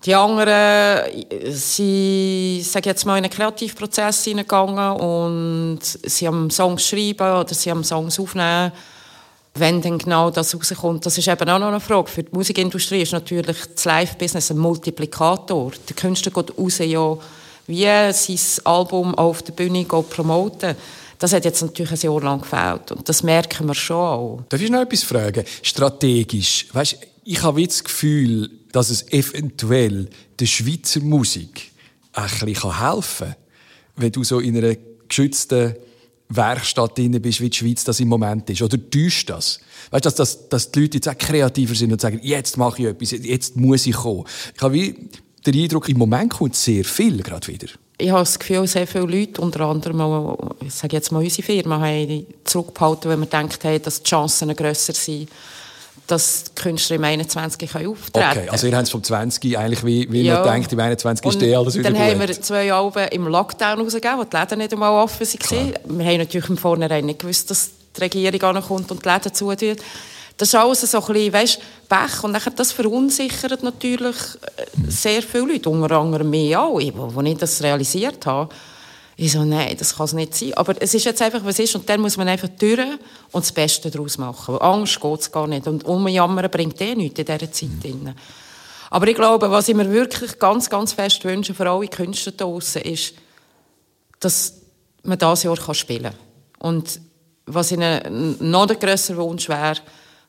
die 0.04 0.14
anderen, 0.14 1.10
sie 1.48 2.62
sagen 2.64 2.88
jetzt 2.88 3.06
mal 3.06 3.18
in 3.18 3.24
einen 3.24 3.32
Kreativprozess 3.32 4.24
hineingegangen 4.24 5.00
und 5.00 5.80
sie 5.82 6.26
haben 6.26 6.50
Songs 6.50 6.86
schreiben 6.86 7.40
oder 7.40 7.54
sie 7.54 7.70
haben 7.70 7.82
Songs 7.82 8.20
aufnehmen 8.20 8.72
wenn 9.58 9.80
dann 9.80 9.98
genau 9.98 10.30
das 10.30 10.54
rauskommt, 10.54 11.06
das 11.06 11.18
ist 11.18 11.28
eben 11.28 11.48
auch 11.48 11.58
noch 11.58 11.68
eine 11.68 11.80
Frage. 11.80 12.08
Für 12.08 12.22
die 12.22 12.32
Musikindustrie 12.32 13.02
ist 13.02 13.12
natürlich 13.12 13.56
das 13.74 13.84
Live-Business 13.84 14.50
ein 14.50 14.58
Multiplikator. 14.58 15.72
Der 15.88 15.96
Künstler 15.96 16.32
geht 16.32 16.58
raus, 16.58 16.78
ja, 16.78 17.16
wie 17.66 18.12
sein 18.12 18.64
Album 18.64 19.14
auf 19.14 19.42
der 19.42 19.52
Bühne 19.52 19.84
promoten. 19.84 20.76
Das 21.18 21.32
hat 21.32 21.44
jetzt 21.44 21.62
natürlich 21.62 21.92
ein 21.92 21.98
Jahr 21.98 22.22
lang 22.22 22.40
gefällt 22.42 22.92
und 22.92 23.08
das 23.08 23.22
merken 23.22 23.66
wir 23.66 23.74
schon 23.74 23.96
auch. 23.96 24.42
Darf 24.48 24.60
ich 24.60 24.70
noch 24.70 24.82
etwas 24.82 25.02
fragen? 25.02 25.44
Strategisch, 25.62 26.66
weißt, 26.72 26.98
ich 27.24 27.42
habe 27.42 27.66
das 27.66 27.82
Gefühl, 27.82 28.50
dass 28.72 28.90
es 28.90 29.10
eventuell 29.10 30.08
der 30.38 30.46
Schweizer 30.46 31.00
Musik 31.00 31.72
ein 32.12 32.28
bisschen 32.28 32.78
helfen 32.78 33.28
kann, 33.28 33.36
wenn 33.96 34.12
du 34.12 34.22
so 34.24 34.40
in 34.40 34.56
einer 34.58 34.76
geschützten 35.08 35.74
Werkstatt 36.28 36.98
drin 36.98 37.20
bist, 37.22 37.40
wie 37.40 37.50
die 37.50 37.56
Schweiz 37.56 37.84
das 37.84 38.00
im 38.00 38.08
Moment 38.08 38.48
ist? 38.50 38.62
Oder 38.62 38.78
täuscht 38.90 39.30
das? 39.30 39.60
Weißt 39.90 40.04
du, 40.04 40.10
dass, 40.10 40.48
dass, 40.48 40.72
die 40.72 40.80
Leute 40.80 40.96
jetzt 40.96 41.08
auch 41.08 41.18
kreativer 41.18 41.74
sind 41.74 41.92
und 41.92 42.00
sagen, 42.00 42.20
jetzt 42.22 42.56
mache 42.56 42.82
ich 42.82 42.88
etwas, 42.88 43.10
jetzt 43.12 43.56
muss 43.56 43.86
ich 43.86 43.94
kommen. 43.94 44.24
Ich 44.54 44.62
habe 44.62 44.74
wie 44.74 45.08
den 45.46 45.62
Eindruck, 45.62 45.88
im 45.88 45.98
Moment 45.98 46.32
kommt 46.32 46.56
sehr 46.56 46.84
viel 46.84 47.22
gerade 47.22 47.46
wieder. 47.46 47.68
Ich 47.98 48.10
habe 48.10 48.20
das 48.20 48.38
Gefühl, 48.38 48.66
sehr 48.66 48.86
viele 48.86 49.06
Leute, 49.06 49.40
unter 49.40 49.60
anderem, 49.60 50.36
ich 50.60 50.74
sage 50.74 50.96
jetzt 50.96 51.12
mal 51.12 51.22
unsere 51.22 51.42
Firma, 51.42 51.80
haben 51.80 52.26
zurückgehalten, 52.44 53.10
weil 53.10 53.18
wir 53.18 53.26
gedacht 53.26 53.64
haben, 53.64 53.82
dass 53.82 54.02
die 54.02 54.08
Chancen 54.10 54.54
grösser 54.54 54.92
sind 54.92 55.28
dass 56.06 56.44
die 56.44 56.62
Künstler 56.62 56.96
im 56.96 57.04
21. 57.04 57.62
auftreten 57.74 58.12
können. 58.12 58.30
Okay, 58.30 58.48
also 58.48 58.66
ihr 58.66 58.76
habt 58.76 58.84
es 58.84 58.90
vom 58.90 59.02
20 59.02 59.58
eigentlich, 59.58 59.84
wie, 59.84 60.10
wie 60.10 60.22
ja. 60.22 60.40
man 60.40 60.54
denkt, 60.54 60.72
im 60.72 60.80
21 60.80 61.26
ist 61.26 61.40
der 61.40 61.58
alles 61.58 61.74
wieder 61.76 61.90
dann 61.90 61.98
haben 62.00 62.20
wir 62.20 62.42
zwei 62.42 62.72
Alben 62.72 63.08
im 63.08 63.26
Lockdown 63.26 63.80
rausgegeben, 63.80 64.18
wo 64.18 64.24
die 64.24 64.36
Läden 64.36 64.58
nicht 64.58 64.72
einmal 64.72 64.92
offen 65.02 65.26
waren. 65.26 65.38
Klar. 65.38 65.62
Wir 65.84 66.06
haben 66.06 66.18
natürlich 66.18 66.48
im 66.48 66.56
Vornherein 66.56 67.06
nicht 67.06 67.20
gewusst, 67.20 67.50
dass 67.50 67.70
die 67.96 68.00
Regierung 68.00 68.56
ankommt 68.56 68.90
und 68.90 69.04
die 69.04 69.08
Läden 69.08 69.34
zutut. 69.34 69.78
Das 70.36 70.48
ist 70.48 70.54
alles 70.54 70.82
so 70.82 70.98
ein 70.98 71.12
bisschen, 71.12 71.32
weißt, 71.32 71.58
Pech. 71.88 72.24
Und 72.24 72.34
dann, 72.34 72.42
das 72.56 72.72
verunsichert 72.72 73.62
natürlich 73.62 74.16
äh, 74.16 74.90
sehr 74.90 75.22
viele 75.22 75.52
Leute, 75.52 75.70
unter 75.70 75.96
anderem 75.96 76.28
mich 76.28 76.56
auch, 76.56 76.76
als 76.76 77.26
ich 77.26 77.36
das 77.38 77.62
realisiert 77.62 78.26
habe. 78.26 78.52
Ich 79.18 79.32
so, 79.32 79.44
nein, 79.44 79.74
das 79.78 79.96
kann 79.96 80.04
es 80.04 80.12
nicht 80.12 80.34
sein. 80.34 80.54
Aber 80.54 80.74
es 80.78 80.92
ist 80.92 81.04
jetzt 81.04 81.22
einfach, 81.22 81.42
was 81.42 81.58
ist. 81.58 81.74
Und 81.74 81.88
dann 81.88 82.00
muss 82.00 82.18
man 82.18 82.28
einfach 82.28 82.48
durch 82.48 82.80
und 83.32 83.44
das 83.44 83.50
Beste 83.50 83.90
daraus 83.90 84.18
machen. 84.18 84.54
Weil 84.54 84.62
Angst 84.62 85.00
geht 85.00 85.20
es 85.20 85.32
gar 85.32 85.46
nicht. 85.46 85.66
Und 85.66 85.84
umjammern 85.84 86.50
bringt 86.50 86.78
eh 86.82 86.94
nichts 86.94 87.18
in 87.18 87.24
dieser 87.24 87.50
Zeit. 87.50 87.84
Mhm. 87.84 88.14
Aber 88.90 89.08
ich 89.08 89.14
glaube, 89.14 89.50
was 89.50 89.68
ich 89.68 89.74
mir 89.74 89.90
wirklich 89.90 90.38
ganz, 90.38 90.68
ganz 90.68 90.92
fest 90.92 91.24
wünsche, 91.24 91.54
für 91.54 91.68
alle 91.68 91.88
Künstler 91.88 92.32
draußen, 92.32 92.82
ist, 92.82 93.14
dass 94.20 94.54
man 95.02 95.18
dieses 95.18 95.42
Jahr 95.44 95.74
spielen 95.74 96.02
kann. 96.02 96.14
Und 96.58 97.00
was 97.46 97.72
ich 97.72 97.78
noch 97.78 98.68
ein 98.68 98.78
grösser 98.78 99.16
Wunsch 99.16 99.48
wäre, 99.48 99.76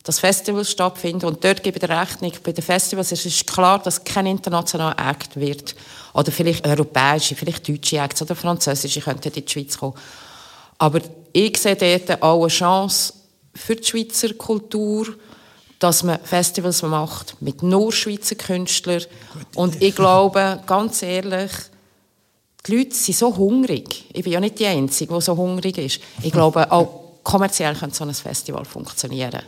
dass 0.07 0.19
Festivals 0.19 0.71
stattfinden. 0.71 1.25
Und 1.25 1.43
dort 1.43 1.61
gebe 1.61 1.77
ich 1.77 1.89
Rechnung, 1.89 2.31
bei 2.41 2.53
den 2.53 2.63
Festivals 2.63 3.11
es 3.11 3.25
ist 3.25 3.45
klar, 3.45 3.79
dass 3.79 4.05
kein 4.05 4.25
internationaler 4.25 4.95
Act 4.97 5.35
wird. 5.35 5.75
Oder 6.13 6.31
vielleicht 6.31 6.65
europäische, 6.65 7.35
vielleicht 7.35 7.67
deutsche 7.67 7.97
Acts 7.97 8.21
oder 8.21 8.33
französische 8.33 9.01
könnten 9.01 9.27
in 9.27 9.45
die 9.45 9.51
Schweiz 9.51 9.77
kommen. 9.77 9.95
Aber 10.77 11.01
ich 11.33 11.57
sehe 11.57 11.75
dort 11.75 12.23
auch 12.23 12.39
eine 12.39 12.47
Chance 12.47 13.13
für 13.53 13.75
die 13.75 13.83
Schweizer 13.83 14.33
Kultur, 14.35 15.07
dass 15.77 16.03
man 16.03 16.19
Festivals 16.23 16.81
macht 16.83 17.35
mit 17.41 17.61
nur 17.61 17.91
Schweizer 17.91 18.35
Künstlern. 18.35 19.03
Und 19.55 19.81
ich 19.81 19.93
glaube, 19.93 20.63
ganz 20.65 21.01
ehrlich, 21.01 21.51
die 22.65 22.77
Leute 22.77 22.95
sind 22.95 23.17
so 23.17 23.35
hungrig. 23.35 24.05
Ich 24.13 24.23
bin 24.23 24.31
ja 24.31 24.39
nicht 24.39 24.57
die 24.57 24.67
Einzige, 24.67 25.13
die 25.13 25.21
so 25.21 25.35
hungrig 25.35 25.77
ist. 25.77 25.99
Ich 26.23 26.31
glaube, 26.31 26.71
auch 26.71 27.21
kommerziell 27.23 27.75
könnte 27.75 27.97
so 27.97 28.05
ein 28.05 28.13
Festival 28.13 28.63
funktionieren. 28.63 29.41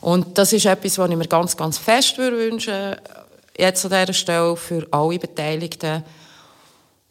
Und 0.00 0.38
das 0.38 0.52
ist 0.52 0.66
etwas, 0.66 0.98
was 0.98 1.10
ich 1.10 1.16
mir 1.16 1.26
ganz, 1.26 1.56
ganz 1.56 1.78
fest 1.78 2.18
wünsche, 2.18 2.96
jetzt 3.56 3.84
an 3.84 3.90
dieser 3.90 4.12
Stelle 4.12 4.56
für 4.56 4.86
alle 4.90 5.18
Beteiligten. 5.18 6.04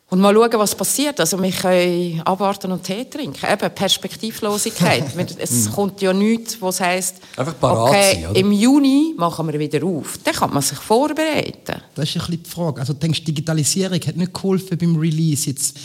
Und 0.10 0.22
mal 0.22 0.34
schauen, 0.34 0.54
was 0.54 0.74
passiert. 0.74 1.20
Also 1.20 1.42
wir 1.42 1.52
können 1.52 2.22
abwarten 2.22 2.72
und 2.72 2.82
Tee 2.82 3.04
trinken. 3.04 3.46
Eben 3.46 3.76
Perspektivlosigkeit. 3.76 5.04
es 5.38 5.70
kommt 5.70 6.02
ja 6.02 6.14
nichts, 6.14 6.62
was 6.62 6.80
heisst, 6.80 7.18
okay, 7.36 8.24
sein, 8.24 8.36
im 8.36 8.54
Juni 8.54 9.14
machen 9.18 9.52
wir 9.52 9.60
wieder 9.60 9.86
auf. 9.86 10.18
Dann 10.24 10.34
kann 10.34 10.54
man 10.54 10.62
sich 10.62 10.78
vorbereiten. 10.78 11.82
Das 11.94 12.06
ist 12.08 12.16
ein 12.16 12.20
bisschen 12.20 12.44
die 12.44 12.50
Frage. 12.50 12.80
Also 12.80 12.94
denkst 12.94 13.26
Digitalisierung 13.26 14.00
hat 14.00 14.16
nicht 14.16 14.34
geholfen 14.34 14.78
beim 14.78 14.96
Release 14.96 15.50
jetzt 15.50 15.78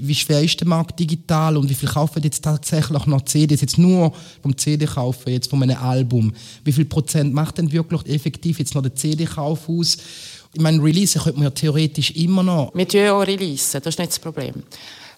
wie 0.00 0.14
schwer 0.14 0.42
ist 0.42 0.60
der 0.60 0.68
Markt 0.68 0.98
digital 0.98 1.56
und 1.56 1.68
wie 1.68 1.74
viel 1.74 1.88
kaufen 1.88 2.22
jetzt 2.22 2.44
tatsächlich 2.44 3.06
noch 3.06 3.22
CDs, 3.22 3.60
jetzt 3.60 3.78
nur 3.78 4.12
vom 4.42 4.56
CD 4.56 4.86
kaufen, 4.86 5.30
jetzt 5.30 5.50
von 5.50 5.62
einem 5.62 5.76
Album. 5.76 6.32
Wie 6.64 6.72
viel 6.72 6.84
Prozent 6.84 7.34
macht 7.34 7.58
denn 7.58 7.72
wirklich 7.72 8.06
effektiv 8.06 8.58
jetzt 8.58 8.74
noch 8.74 8.82
der 8.82 8.94
CD-Kauf 8.94 9.68
aus? 9.68 9.98
Ich 10.54 10.60
meine, 10.60 10.82
Release 10.82 11.18
könnte 11.18 11.38
man 11.38 11.44
ja 11.44 11.50
theoretisch 11.50 12.12
immer 12.12 12.42
noch. 12.42 12.72
Wir 12.74 12.88
tun 12.88 13.08
auch 13.08 13.20
Release, 13.20 13.78
das 13.78 13.94
ist 13.94 13.98
nicht 13.98 14.12
das 14.12 14.18
Problem. 14.18 14.54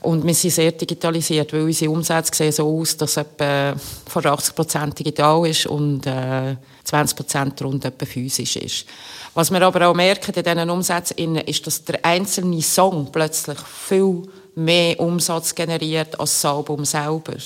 Und 0.03 0.27
wir 0.27 0.35
sind 0.35 0.51
sehr 0.51 0.73
digitalisiert, 0.73 1.53
weil 1.53 1.62
unsere 1.62 1.90
Umsätze 1.90 2.35
sehen 2.35 2.53
so 2.53 2.81
aus, 2.81 2.97
dass 2.97 3.19
etwa 3.19 3.75
vor 4.07 4.25
80 4.25 4.55
Prozent 4.55 4.99
digital 4.99 5.47
ist 5.47 5.66
und 5.66 6.07
äh, 6.07 6.57
20 6.85 7.16
Prozent 7.16 7.62
rund 7.62 7.85
etwa 7.85 8.07
physisch 8.07 8.57
ist. 8.57 8.87
Was 9.35 9.51
wir 9.51 9.61
aber 9.61 9.88
auch 9.88 9.95
merken 9.95 10.33
in 10.35 10.43
diesen 10.43 10.71
Umsätzen 10.71 11.37
ist, 11.37 11.66
dass 11.66 11.85
der 11.85 12.05
einzelne 12.05 12.62
Song 12.62 13.12
plötzlich 13.12 13.59
viel 13.59 14.23
mehr 14.55 14.99
Umsatz 15.01 15.55
generiert 15.55 16.19
als 16.19 16.41
das 16.41 16.45
Album 16.45 16.85
selber. 16.85 17.37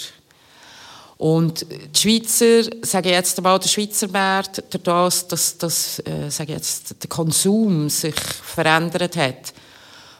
Und 1.16 1.64
die 1.70 1.98
Schweizer, 1.98 2.70
sage 2.82 3.10
ich 3.10 3.14
jetzt 3.14 3.38
einmal, 3.38 3.58
der 3.58 3.68
Schweizer 3.68 4.08
Markt, 4.08 4.62
durch 4.70 4.82
das, 4.82 5.28
dass, 5.28 5.58
dass 5.58 5.98
äh, 6.00 6.28
sage 6.28 6.52
jetzt, 6.52 6.96
der 7.02 7.08
Konsum 7.08 7.88
sich 7.88 8.14
verändert 8.14 9.16
hat 9.16 9.54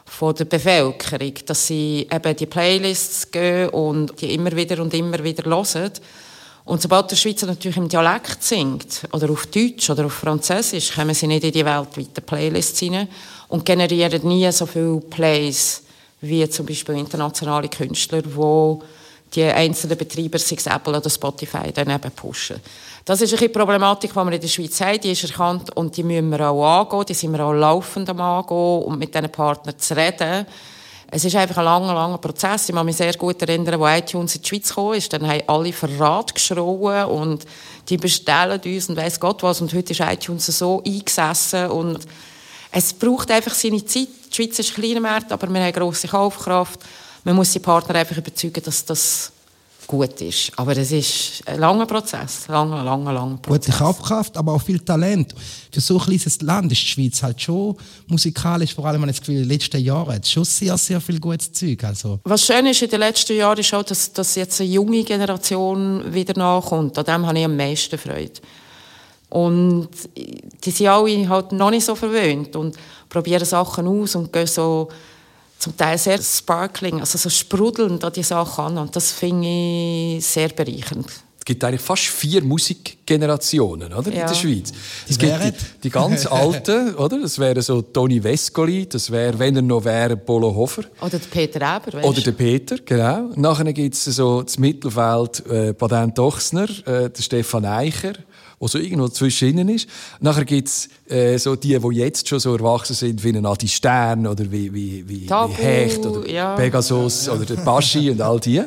von 0.05 0.33
der 0.35 0.45
Bevölkerung, 0.45 1.33
dass 1.45 1.67
sie 1.67 2.07
eben 2.09 2.35
die 2.35 2.45
Playlists 2.45 3.29
gehen 3.29 3.69
und 3.69 4.19
die 4.21 4.33
immer 4.33 4.55
wieder 4.55 4.81
und 4.81 4.93
immer 4.93 5.21
wieder 5.23 5.43
hören. 5.43 5.91
Und 6.63 6.81
sobald 6.81 7.11
der 7.11 7.15
Schweizer 7.17 7.45
natürlich 7.45 7.77
im 7.77 7.89
Dialekt 7.89 8.41
singt, 8.41 9.01
oder 9.11 9.29
auf 9.29 9.45
Deutsch 9.47 9.89
oder 9.89 10.05
auf 10.05 10.13
Französisch, 10.13 10.95
kommen 10.95 11.13
sie 11.13 11.27
nicht 11.27 11.43
in 11.43 11.51
die 11.51 11.65
weltweiten 11.65 12.23
Playlists 12.25 12.79
hinein 12.79 13.09
und 13.49 13.65
generieren 13.65 14.27
nie 14.27 14.51
so 14.51 14.65
viele 14.65 15.01
Plays 15.01 15.83
wie 16.21 16.47
zum 16.49 16.65
Beispiel 16.65 16.95
internationale 16.95 17.69
Künstler, 17.69 18.21
die 18.21 18.79
die 19.33 19.43
einzelnen 19.43 19.97
Betreiber, 19.97 20.39
sei 20.39 20.55
es 20.55 20.65
Apple 20.65 20.97
oder 20.97 21.09
Spotify, 21.09 21.71
dann 21.73 21.89
eben 21.89 22.11
pushen. 22.11 22.57
Das 23.03 23.21
ist 23.21 23.37
eine 23.37 23.49
Problematik, 23.49 24.11
die 24.11 24.15
wir 24.15 24.31
in 24.31 24.41
der 24.41 24.47
Schweiz 24.47 24.79
haben, 24.81 24.99
die 25.01 25.11
ist 25.11 25.23
erkannt 25.23 25.75
und 25.75 25.95
die 25.97 26.03
müssen 26.03 26.29
wir 26.29 26.49
auch 26.49 26.81
angehen, 26.81 27.05
die 27.07 27.13
sind 27.13 27.33
wir 27.33 27.45
auch 27.45 27.53
laufend 27.53 28.09
am 28.09 28.21
angehen 28.21 28.83
und 28.83 28.97
mit 28.97 29.13
diesen 29.13 29.29
Partnern 29.29 29.77
zu 29.77 29.95
reden. 29.95 30.45
es 31.11 31.23
ist 31.25 31.35
einfach 31.35 31.57
ein 31.57 31.65
langer, 31.65 31.93
langer 31.93 32.17
Prozess. 32.17 32.69
Ich 32.69 32.75
kann 32.75 32.85
mich 32.85 32.95
sehr 32.95 33.13
gut 33.13 33.41
erinnern, 33.41 33.81
als 33.81 33.99
iTunes 33.99 34.35
in 34.35 34.41
die 34.41 34.47
Schweiz 34.47 34.73
kam, 34.73 34.93
ist, 34.93 35.13
dann 35.13 35.27
haben 35.27 35.43
alle 35.47 35.73
Verrat 35.73 36.33
geschrauen 36.33 37.05
und 37.05 37.45
die 37.89 37.97
bestellen 37.97 38.61
uns 38.63 38.89
und 38.89 38.95
weiss 38.95 39.19
Gott 39.19 39.43
was. 39.43 39.61
Und 39.61 39.73
heute 39.73 39.93
ist 39.93 39.99
iTunes 39.99 40.45
so 40.45 40.81
eingesessen 40.85 41.69
und 41.69 41.99
es 42.77 42.93
braucht 42.93 43.31
einfach 43.31 43.53
seine 43.53 43.83
Zeit. 43.85 44.09
Die 44.29 44.35
Schweiz 44.35 44.59
ist 44.59 44.71
ein 44.71 44.83
kleiner 44.83 44.99
Markt, 44.99 45.31
aber 45.31 45.47
wir 45.47 45.55
haben 45.55 45.63
eine 45.63 45.71
grosse 45.71 46.09
Kaufkraft. 46.09 46.81
Man 47.23 47.35
muss 47.35 47.53
die 47.53 47.59
Partner 47.59 47.95
einfach 47.95 48.17
überzeugen, 48.17 48.61
dass 48.63 48.83
das 48.83 49.31
gut 49.87 50.19
ist. 50.19 50.51
Aber 50.57 50.75
es 50.75 50.91
ist 50.91 51.41
ein 51.45 51.57
langer 51.59 51.85
Prozess, 51.85 52.49
langer, 52.49 52.83
langer, 52.83 53.13
langer 53.13 53.37
Prozess. 53.37 53.67
Gute 53.67 53.77
Kaufkraft, 53.77 54.35
aber 54.35 54.51
auch 54.51 54.61
viel 54.61 54.79
Talent. 54.79 55.33
Für 55.71 55.79
so 55.79 55.97
ein 55.97 56.05
kleines 56.05 56.41
Land 56.41 56.71
ist 56.73 56.81
die 56.81 56.87
Schweiz 56.87 57.23
halt 57.23 57.41
schon 57.41 57.77
musikalisch, 58.07 58.75
vor 58.75 58.85
allem 58.87 59.07
das 59.07 59.19
Gefühl, 59.19 59.35
in 59.35 59.41
den 59.43 59.49
letzten 59.49 59.81
Jahren 59.81 60.13
hat 60.13 60.27
schon 60.27 60.43
sehr, 60.43 60.77
sehr 60.77 60.99
viel 60.99 61.19
gutes 61.21 61.53
Zeug. 61.53 61.81
Also. 61.81 62.19
Was 62.25 62.45
schön 62.45 62.65
ist 62.65 62.81
in 62.81 62.89
den 62.89 62.99
letzten 62.99 63.37
Jahren 63.37 63.59
ist 63.59 63.73
auch, 63.73 63.83
dass, 63.83 64.11
dass 64.11 64.35
jetzt 64.35 64.59
eine 64.59 64.69
junge 64.69 65.03
Generation 65.05 66.13
wieder 66.13 66.37
nachkommt. 66.37 66.97
An 66.97 67.05
dem 67.05 67.25
habe 67.25 67.39
ich 67.39 67.45
am 67.45 67.55
meisten 67.55 67.97
Freude. 67.97 68.41
Und 69.35 69.89
die 70.63 70.71
sind 70.71 70.87
alle 70.87 71.27
halt 71.27 71.51
noch 71.51 71.69
nicht 71.69 71.85
so 71.85 71.93
verwöhnt 71.93 72.55
und 72.55 72.77
probieren 73.09 73.43
Sachen 73.43 73.85
aus 73.85 74.15
und 74.15 74.31
gehen 74.31 74.47
so 74.47 74.87
zum 75.59 75.75
Teil 75.75 75.97
sehr 75.97 76.21
sparkling, 76.21 77.01
also 77.01 77.17
so 77.17 77.29
sprudelnd 77.29 78.01
an 78.05 78.13
die 78.13 78.23
Sachen 78.23 78.63
an. 78.63 78.77
Und 78.77 78.95
das 78.95 79.11
finde 79.11 79.45
ich 79.47 80.25
sehr 80.25 80.47
bereichernd. 80.49 81.07
Es 81.37 81.43
gibt 81.43 81.61
eigentlich 81.65 81.81
fast 81.81 82.03
vier 82.03 82.41
Musikgenerationen 82.43 83.93
oder, 83.93 84.09
Ja. 84.09 84.21
in 84.21 84.27
der 84.27 84.33
Schweiz. 84.35 84.71
Es 85.07 85.17
gibt 85.17 85.43
die, 85.43 85.51
die 85.83 85.89
ganz 85.89 86.25
alten, 86.31 86.95
oder? 86.95 87.19
das 87.19 87.37
wäre 87.37 87.61
so 87.61 87.81
Toni 87.81 88.23
Vescoli, 88.23 88.87
das 88.87 89.11
wäre, 89.11 89.37
wenn 89.37 89.57
er 89.57 89.61
noch 89.61 89.83
wäre, 89.83 90.15
Polo 90.15 90.55
Hofer. 90.55 90.83
Oder 91.01 91.19
der 91.19 91.27
Peter 91.29 91.57
Eber, 91.57 91.97
weißt 91.97 92.07
Oder 92.07 92.21
der 92.21 92.31
Peter, 92.31 92.77
genau. 92.85 93.31
Nachher 93.35 93.73
gibt 93.73 93.95
es 93.95 94.05
so 94.05 94.43
das 94.43 94.57
Mittelfeld 94.57 95.43
äh, 95.47 95.73
Baden 95.73 96.13
Dochsner, 96.13 96.69
äh, 96.87 97.09
der 97.09 97.21
Stefan 97.21 97.65
Eicher, 97.65 98.13
der 98.65 98.69
so 98.69 98.77
irgendwo 98.79 99.07
zwischen 99.09 99.69
ist. 99.69 99.87
Nachher 100.19 100.45
gibt 100.45 100.67
es 100.67 100.89
äh, 101.07 101.37
so 101.37 101.55
die, 101.55 101.77
die 101.77 101.95
jetzt 101.95 102.27
schon 102.27 102.39
so 102.39 102.55
erwachsen 102.55 102.95
sind, 102.95 103.23
wie 103.23 103.29
ein 103.29 103.45
Adi 103.45 103.67
Stern 103.67 104.25
oder 104.25 104.51
wie, 104.51 104.73
wie, 104.73 105.07
wie, 105.07 105.25
Tabu, 105.25 105.53
wie 105.57 105.61
Hecht 105.61 106.05
oder 106.05 106.27
ja. 106.29 106.55
Pegasus 106.55 107.29
oder 107.29 107.45
der 107.45 107.55
Baschi 107.55 108.09
und 108.09 108.21
all 108.21 108.39
die. 108.39 108.63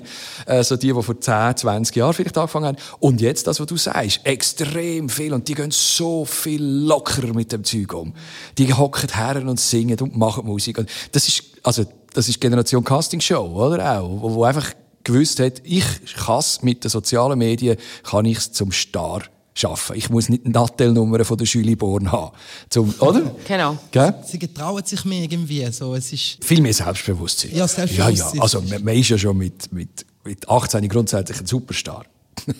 Äh, 0.46 0.62
so 0.62 0.76
die, 0.76 0.92
die 0.92 1.02
vor 1.02 1.20
10, 1.20 1.56
20 1.56 1.96
Jahren 1.96 2.14
vielleicht 2.14 2.38
angefangen 2.38 2.66
haben. 2.66 2.78
Und 3.00 3.20
jetzt 3.20 3.46
das, 3.46 3.58
was 3.58 3.66
du 3.66 3.76
sagst, 3.76 4.20
extrem 4.24 5.08
viel. 5.08 5.32
Und 5.32 5.48
die 5.48 5.54
gehen 5.54 5.70
so 5.70 6.24
viel 6.24 6.62
lockerer 6.62 7.34
mit 7.34 7.52
dem 7.52 7.64
Zeug 7.64 7.92
um. 7.94 8.14
Die 8.56 8.72
hocken 8.72 9.08
her 9.14 9.42
und 9.46 9.58
singen 9.58 9.98
und 10.00 10.16
machen 10.16 10.46
Musik. 10.46 10.78
Und 10.78 10.88
das 11.12 11.26
ist, 11.26 11.42
also, 11.62 11.84
das 12.14 12.28
ist 12.28 12.40
Generation 12.40 12.84
Casting 12.84 13.20
Show, 13.20 13.46
oder 13.46 13.98
auch? 13.98 14.22
Wo, 14.22 14.34
wo 14.34 14.44
einfach 14.44 14.72
gewusst 15.04 15.40
hat, 15.40 15.62
ich 15.64 15.84
kann 16.16 16.44
mit 16.62 16.84
den 16.84 16.90
sozialen 16.90 17.38
Medien, 17.38 17.78
kann 18.04 18.24
ich 18.26 18.38
es 18.38 18.52
zum 18.52 18.72
Star 18.72 19.22
schaffen. 19.58 19.96
Ich 19.96 20.10
muss 20.10 20.28
nicht 20.28 20.46
die 20.46 20.50
Nattelnummer 20.50 21.24
von 21.24 21.36
der 21.36 21.46
Julie 21.46 21.76
Born 21.76 22.10
haben. 22.10 22.34
Zum, 22.68 22.94
oder? 23.00 23.34
Genau. 23.48 23.78
Gell? 23.90 24.14
Sie 24.26 24.38
getrauen 24.38 24.84
sich 24.84 25.04
mehr 25.04 25.22
irgendwie. 25.22 25.66
So, 25.72 25.94
es 25.94 26.12
ist 26.12 26.38
Viel 26.44 26.60
mehr 26.60 26.74
Selbstbewusstsein. 26.74 27.54
Ja, 27.54 27.66
Selbstbewusstsein. 27.66 28.28
Ja, 28.28 28.34
ja. 28.34 28.42
Also, 28.42 28.60
man, 28.60 28.84
man 28.84 28.94
ist 28.94 29.08
ja 29.08 29.18
schon 29.18 29.36
mit, 29.36 29.72
mit, 29.72 30.06
mit 30.24 30.48
18 30.48 30.88
grundsätzlich 30.88 31.40
ein 31.40 31.46
Superstar. 31.46 32.04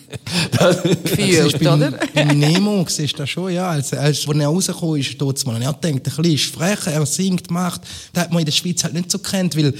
Das 0.51 0.83
Gefühlt, 0.83 1.59
beim, 1.59 1.81
oder? 1.81 1.91
beim 2.13 2.37
Nemo 2.37 2.85
siehst 2.87 3.13
du 3.13 3.17
das 3.19 3.29
schon, 3.29 3.53
ja. 3.53 3.69
Als, 3.69 3.93
als, 3.93 4.27
als 4.27 4.37
er 4.37 4.45
rausgekommen 4.45 4.99
ist, 4.99 5.19
dort 5.19 5.45
mal, 5.45 5.61
er 5.61 5.73
denkt, 5.73 6.07
ein 6.07 6.15
bisschen 6.15 6.35
ist 6.35 6.53
frech, 6.53 6.87
er 6.87 7.05
singt, 7.05 7.49
macht. 7.49 7.81
Das 8.13 8.23
hat 8.23 8.31
man 8.31 8.39
in 8.39 8.45
der 8.45 8.51
Schweiz 8.51 8.83
halt 8.83 8.93
nicht 8.93 9.09
so 9.09 9.19
kennt, 9.19 9.55
weil 9.55 9.73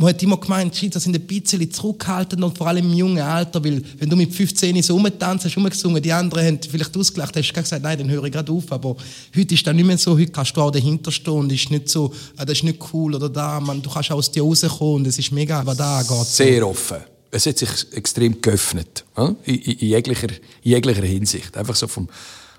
man 0.00 0.08
hat 0.08 0.22
immer 0.22 0.38
gemeint, 0.38 0.74
die 0.74 0.78
Schweizer 0.78 0.98
sind 0.98 1.14
ein 1.14 1.26
bisschen 1.26 1.70
zurückhaltend 1.70 2.42
und 2.42 2.56
vor 2.56 2.68
allem 2.68 2.86
im 2.86 2.94
jungen 2.94 3.20
Alter, 3.20 3.62
weil 3.62 3.82
wenn 3.98 4.08
du 4.08 4.16
mit 4.16 4.34
15 4.34 4.82
so 4.82 4.94
rumtanzt 4.94 5.44
hast, 5.44 5.56
rumgesungen, 5.56 6.02
die 6.02 6.10
anderen 6.12 6.46
haben 6.46 6.60
vielleicht 6.62 6.96
ausgelacht, 6.96 7.36
hast 7.36 7.50
du 7.50 7.60
gesagt, 7.60 7.82
nein, 7.82 7.98
dann 7.98 8.08
höre 8.08 8.24
ich 8.24 8.32
gerade 8.32 8.50
auf, 8.50 8.72
aber 8.72 8.96
heute 9.36 9.54
ist 9.54 9.66
das 9.66 9.74
nicht 9.74 9.84
mehr 9.84 9.98
so, 9.98 10.18
heute 10.18 10.32
kannst 10.32 10.56
du 10.56 10.62
auch 10.62 10.70
dahinter 10.70 11.12
stehen 11.12 11.34
und 11.34 11.52
ist 11.52 11.70
nicht 11.70 11.90
so, 11.90 12.14
ah, 12.38 12.46
das 12.46 12.58
ist 12.58 12.64
nicht 12.64 12.78
cool 12.94 13.14
oder 13.14 13.28
da, 13.28 13.60
man, 13.60 13.82
du 13.82 13.90
kannst 13.90 14.10
aus 14.10 14.30
dir 14.30 14.42
rauskommen 14.42 14.94
und 14.94 15.06
es 15.06 15.18
ist 15.18 15.32
mega, 15.32 15.64
was 15.66 15.76
da 15.76 16.02
geht. 16.02 16.26
Sehr 16.26 16.66
offen. 16.66 16.98
Es 17.30 17.44
hat 17.44 17.58
sich 17.58 17.68
extrem 17.92 18.40
geöffnet. 18.40 19.04
In, 19.16 19.36
in, 19.44 19.56
in, 19.56 19.88
jeglicher, 19.88 20.28
in 20.62 20.70
jeglicher 20.72 21.04
Hinsicht. 21.04 21.56
Einfach 21.56 21.76
so 21.76 21.86
vom, 21.86 22.08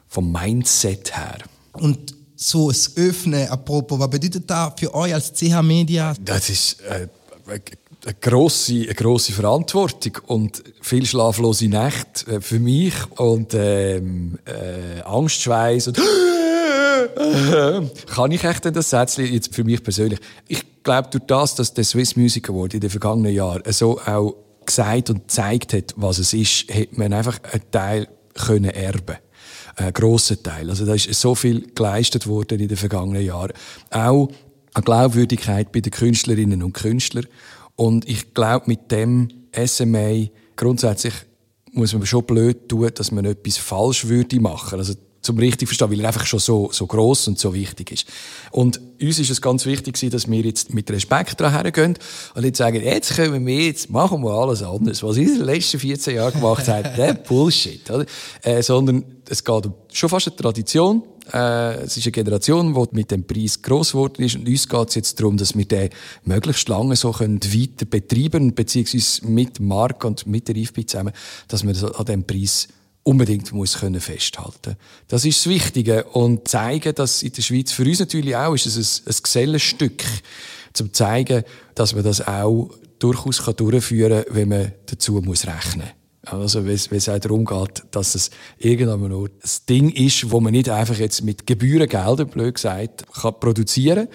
vom 0.08 0.32
Mindset 0.32 1.18
her. 1.18 1.40
Und 1.74 2.16
so 2.36 2.70
das 2.70 2.96
Öffnen, 2.98 3.48
apropos, 3.50 4.00
was 4.00 4.10
bedeutet 4.10 4.50
das 4.50 4.74
für 4.78 4.94
euch 4.94 5.14
als 5.14 5.34
CH 5.34 5.62
Media? 5.62 6.14
Das 6.24 6.50
ist 6.50 6.80
äh, 6.82 7.08
eine, 7.52 8.16
grosse, 8.20 8.74
eine 8.74 8.96
grosse 8.96 9.34
Verantwortung 9.34 10.18
und 10.28 10.64
viel 10.82 11.06
schlaflose 11.06 11.68
Nächte 11.68 12.36
äh, 12.36 12.42
für 12.42 12.60
mich 12.60 12.94
und 13.18 13.54
ähm, 13.54 14.40
äh, 14.46 15.02
Angstschweiß 15.02 15.90
und 15.90 16.00
kann 18.08 18.32
ich 18.32 18.44
echt 18.44 18.66
denn 18.66 18.74
das 18.74 18.90
Sätzchen 18.90 19.32
jetzt 19.32 19.54
für 19.54 19.64
mich 19.64 19.84
persönlich? 19.84 20.20
Ich 20.48 20.64
glaube, 20.84 21.10
durch 21.10 21.26
das, 21.26 21.56
dass 21.56 21.74
der 21.74 21.84
Swiss 21.84 22.16
Music 22.16 22.50
Award 22.50 22.76
in 22.76 22.80
den 22.80 22.90
vergangenen 22.90 23.34
Jahren 23.34 23.64
so 23.72 24.00
auch 24.00 24.36
gesagt 24.66 25.10
und 25.10 25.28
gezeigt 25.28 25.74
hat, 25.74 25.94
was 25.98 26.20
es 26.20 26.34
ist, 26.34 26.74
hat 26.74 26.98
man 26.98 27.14
einfach 27.14 27.40
einen 27.52 27.70
Teil 27.72 28.08
können 28.34 28.72
erben 28.72 29.18
einen 29.76 29.94
grossen 29.94 30.42
Teil. 30.44 30.70
Also 30.70 30.86
da 30.86 30.94
ist 30.94 31.12
so 31.14 31.36
viel 31.36 31.72
geleistet 31.74 32.28
worden 32.28 32.60
in 32.60 32.68
den 32.68 32.78
vergangenen 32.78 33.24
Jahren. 33.24 33.54
Auch 33.90 34.30
an 34.74 34.84
Glaubwürdigkeit 34.84 35.72
bei 35.72 35.82
den 35.82 35.92
Künstlerinnen 35.92 36.64
und 36.64 36.74
Künstlern. 36.74 37.28
Und 37.76 38.08
ich 38.08 38.34
glaube, 38.34 38.66
mit 38.68 38.92
dem 38.92 39.30
SMA 39.66 40.28
grundsätzlich 40.56 41.14
muss 41.74 41.94
man 41.94 42.06
schon 42.06 42.26
blöd 42.26 42.70
tun, 42.70 42.90
dass 42.94 43.12
man 43.12 43.26
etwas 43.26 43.58
falsch 43.58 44.08
würde 44.08 44.40
machen. 44.40 44.80
Also 44.80 44.94
zum 45.22 45.38
richtig 45.38 45.68
verstehen, 45.68 45.92
weil 45.92 46.00
er 46.00 46.08
einfach 46.08 46.26
schon 46.26 46.40
so, 46.40 46.70
so 46.72 46.88
gross 46.88 47.28
und 47.28 47.38
so 47.38 47.54
wichtig 47.54 47.92
ist. 47.92 48.06
Und 48.50 48.82
uns 49.00 49.20
ist 49.20 49.30
es 49.30 49.42
ganz 49.42 49.66
wichtig 49.66 49.98
dass 50.10 50.30
wir 50.30 50.42
jetzt 50.42 50.74
mit 50.74 50.90
Respekt 50.90 51.40
daran 51.40 51.62
hergehen 51.62 51.98
und 52.34 52.42
nicht 52.42 52.56
sagen, 52.56 52.82
jetzt 52.82 53.16
können 53.16 53.46
wir, 53.46 53.66
jetzt 53.66 53.90
machen 53.90 54.24
wir 54.24 54.32
alles 54.32 54.64
anders. 54.64 55.04
Was 55.04 55.18
ich 55.18 55.28
in 55.28 55.36
den 55.36 55.46
letzten 55.46 55.80
14 55.80 56.16
Jahren 56.16 56.34
gemacht 56.34 56.68
habe, 56.68 56.90
der 56.98 57.14
Bullshit, 57.14 57.90
oder? 57.92 58.06
Äh, 58.42 58.64
sondern 58.64 59.04
es 59.30 59.44
geht 59.44 59.66
um 59.66 59.74
schon 59.94 60.10
fast 60.10 60.28
eine 60.28 60.36
Tradition. 60.36 61.04
Äh, 61.34 61.84
es 61.84 61.98
ist 61.98 62.06
eine 62.06 62.12
Generation, 62.12 62.74
die 62.74 62.96
mit 62.96 63.12
dem 63.12 63.26
Preis 63.26 63.62
gross 63.62 63.92
geworden 63.92 64.24
ist. 64.24 64.36
Und 64.36 64.48
uns 64.48 64.68
geht 64.68 64.90
es 64.90 64.96
jetzt 64.96 65.20
darum, 65.20 65.38
dass 65.38 65.56
wir 65.56 65.66
den 65.66 65.90
möglichst 66.26 66.68
lange 66.68 66.96
so 66.96 67.12
können 67.12 67.40
weiter 67.44 67.86
betreiben, 67.86 68.54
beziehungsweise 68.54 69.28
mit 69.28 69.60
Mark 69.60 70.04
und 70.04 70.26
mit 70.26 70.48
der 70.48 70.56
IFB 70.56 70.88
zusammen, 70.88 71.14
dass 71.48 71.62
so 71.62 71.92
an 71.94 72.06
diesem 72.06 72.24
Preis 72.26 72.68
unbedingt 73.04 73.52
muss 73.52 73.80
können 73.80 74.00
festhalten. 74.00 74.76
Das 75.08 75.26
ist 75.26 75.40
das 75.40 75.48
Wichtige 75.48 76.04
und 76.06 76.48
zeigen, 76.48 76.94
dass 76.94 77.24
in 77.24 77.34
der 77.34 77.42
Schweiz 77.42 77.72
für 77.72 77.84
uns 77.84 78.00
natürlich 78.00 78.36
auch 78.36 78.54
ist 78.54 78.68
es 78.68 79.02
ein, 79.06 79.12
ein 79.12 79.16
Gesellenstück, 79.24 80.04
zum 80.74 80.94
zeigen, 80.94 81.44
dass 81.76 81.96
man 81.96 82.04
das 82.04 82.26
auch 82.28 82.70
durchaus 83.00 83.44
durchführen 83.56 84.24
kann, 84.24 84.36
wenn 84.36 84.50
man 84.50 84.72
dazu 84.86 85.14
muss 85.14 85.48
rechnen. 85.48 85.90
Also, 86.24 86.66
wenn 86.66 86.76
es 86.76 87.10
auch 87.10 87.20
darum 87.20 87.46
geht, 87.46 87.84
dass 87.92 88.14
es 88.14 88.30
irgendwann 88.58 89.10
nur 89.10 89.28
ein 89.28 89.50
Ding 89.68 89.90
ist, 89.90 90.30
wo 90.30 90.40
man 90.40 90.52
nicht 90.52 90.70
einfach 90.70 90.98
jetzt 90.98 91.24
mit 91.24 91.48
Gebührengeldern, 91.48 92.28
blöd 92.28 92.56
gesagt, 92.56 93.12
kann 93.12 93.40
produzieren 93.40 94.08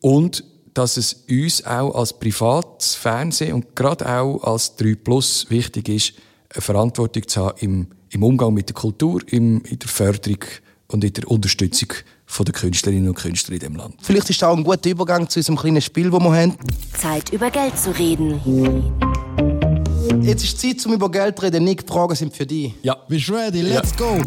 und 0.00 0.44
dass 0.74 0.96
es 0.96 1.24
uns 1.28 1.64
auch 1.64 1.94
als 1.94 2.18
privates 2.18 2.94
Fernsehen 2.94 3.54
und 3.54 3.74
gerade 3.74 4.08
auch 4.08 4.44
als 4.44 4.76
3 4.76 4.94
Plus 4.96 5.46
wichtig 5.48 5.88
ist, 5.88 6.12
eine 6.54 6.62
Verantwortung 6.62 7.26
zu 7.26 7.46
haben 7.46 7.58
im, 7.60 7.86
im 8.10 8.22
Umgang 8.22 8.54
mit 8.54 8.68
der 8.68 8.74
Kultur, 8.74 9.22
im, 9.26 9.62
in 9.64 9.78
der 9.78 9.88
Förderung 9.88 10.44
und 10.86 11.02
in 11.02 11.12
der 11.12 11.28
Unterstützung 11.30 11.88
von 12.26 12.44
der 12.44 12.54
Künstlerinnen 12.54 13.08
und 13.08 13.16
Künstler 13.16 13.54
in 13.54 13.60
diesem 13.60 13.76
Land. 13.76 13.96
Vielleicht 14.02 14.30
ist 14.30 14.42
das 14.42 14.48
auch 14.48 14.56
ein 14.56 14.64
guter 14.64 14.90
Übergang 14.90 15.28
zu 15.28 15.40
unserem 15.40 15.56
kleinen 15.56 15.82
Spiel, 15.82 16.10
das 16.10 16.20
wir 16.20 16.32
haben. 16.32 16.56
Zeit 16.96 17.32
über 17.32 17.50
Geld 17.50 17.76
zu 17.78 17.90
reden. 17.90 18.40
Jetzt 20.22 20.44
ist 20.44 20.60
Zeit, 20.60 20.84
um 20.86 20.92
über 20.94 21.10
Geld 21.10 21.36
zu 21.38 21.44
reden. 21.44 21.64
Nick, 21.64 21.86
die 21.86 21.92
Fragen 21.92 22.14
sind 22.14 22.34
für 22.36 22.46
dich. 22.46 22.72
Ja. 22.82 22.96
Bist 23.08 23.28
du 23.28 23.34
ready? 23.34 23.62
Let's 23.62 23.96
go. 23.96 24.18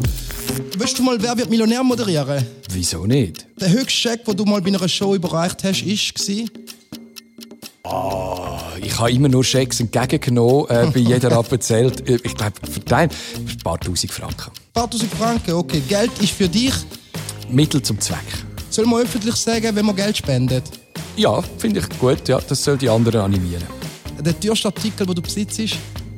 Willst 0.76 0.98
du 0.98 1.02
mal 1.02 1.20
«Wer 1.22 1.36
wird 1.36 1.50
Millionär» 1.50 1.82
moderieren? 1.84 2.44
Wieso 2.70 3.06
nicht? 3.06 3.46
Der 3.60 3.70
höchste 3.70 3.90
Scheck, 3.90 4.24
den 4.24 4.36
du 4.36 4.44
mal 4.44 4.60
bei 4.60 4.68
einer 4.68 4.88
Show 4.88 5.14
überreicht 5.14 5.62
hast, 5.64 5.84
war... 7.84 8.62
Ich 8.82 8.98
habe 8.98 9.12
immer 9.12 9.28
nur 9.28 9.44
Schecks 9.44 9.80
entgegengenommen, 9.80 10.66
äh, 10.68 10.90
bei 10.92 10.98
jeder 11.00 11.32
abgezählt. 11.32 12.08
Äh, 12.08 12.18
Ich 12.22 12.34
glaube, 12.34 12.52
verteilt 12.70 13.12
ein 13.36 13.58
paar 13.62 13.78
tausend 13.78 14.12
Franken. 14.12 14.50
Ein 14.50 14.72
paar 14.72 14.90
tausend 14.90 15.12
Franken, 15.12 15.52
okay. 15.52 15.82
Geld 15.88 16.10
ist 16.20 16.32
für 16.32 16.48
dich. 16.48 16.72
Mittel 17.50 17.82
zum 17.82 18.00
Zweck. 18.00 18.18
Soll 18.70 18.86
man 18.86 19.02
öffentlich 19.02 19.34
sagen, 19.36 19.74
wenn 19.74 19.84
man 19.84 19.94
Geld 19.96 20.16
spendet? 20.16 20.64
Ja, 21.16 21.42
finde 21.58 21.80
ich 21.80 21.98
gut. 21.98 22.26
Ja, 22.28 22.40
das 22.40 22.64
soll 22.64 22.78
die 22.78 22.88
anderen 22.88 23.20
animieren. 23.20 23.62
Der 24.24 24.38
teuerste 24.38 24.68
Artikel, 24.68 25.06
den 25.06 25.14
du 25.16 25.22
besitzt, 25.22 25.60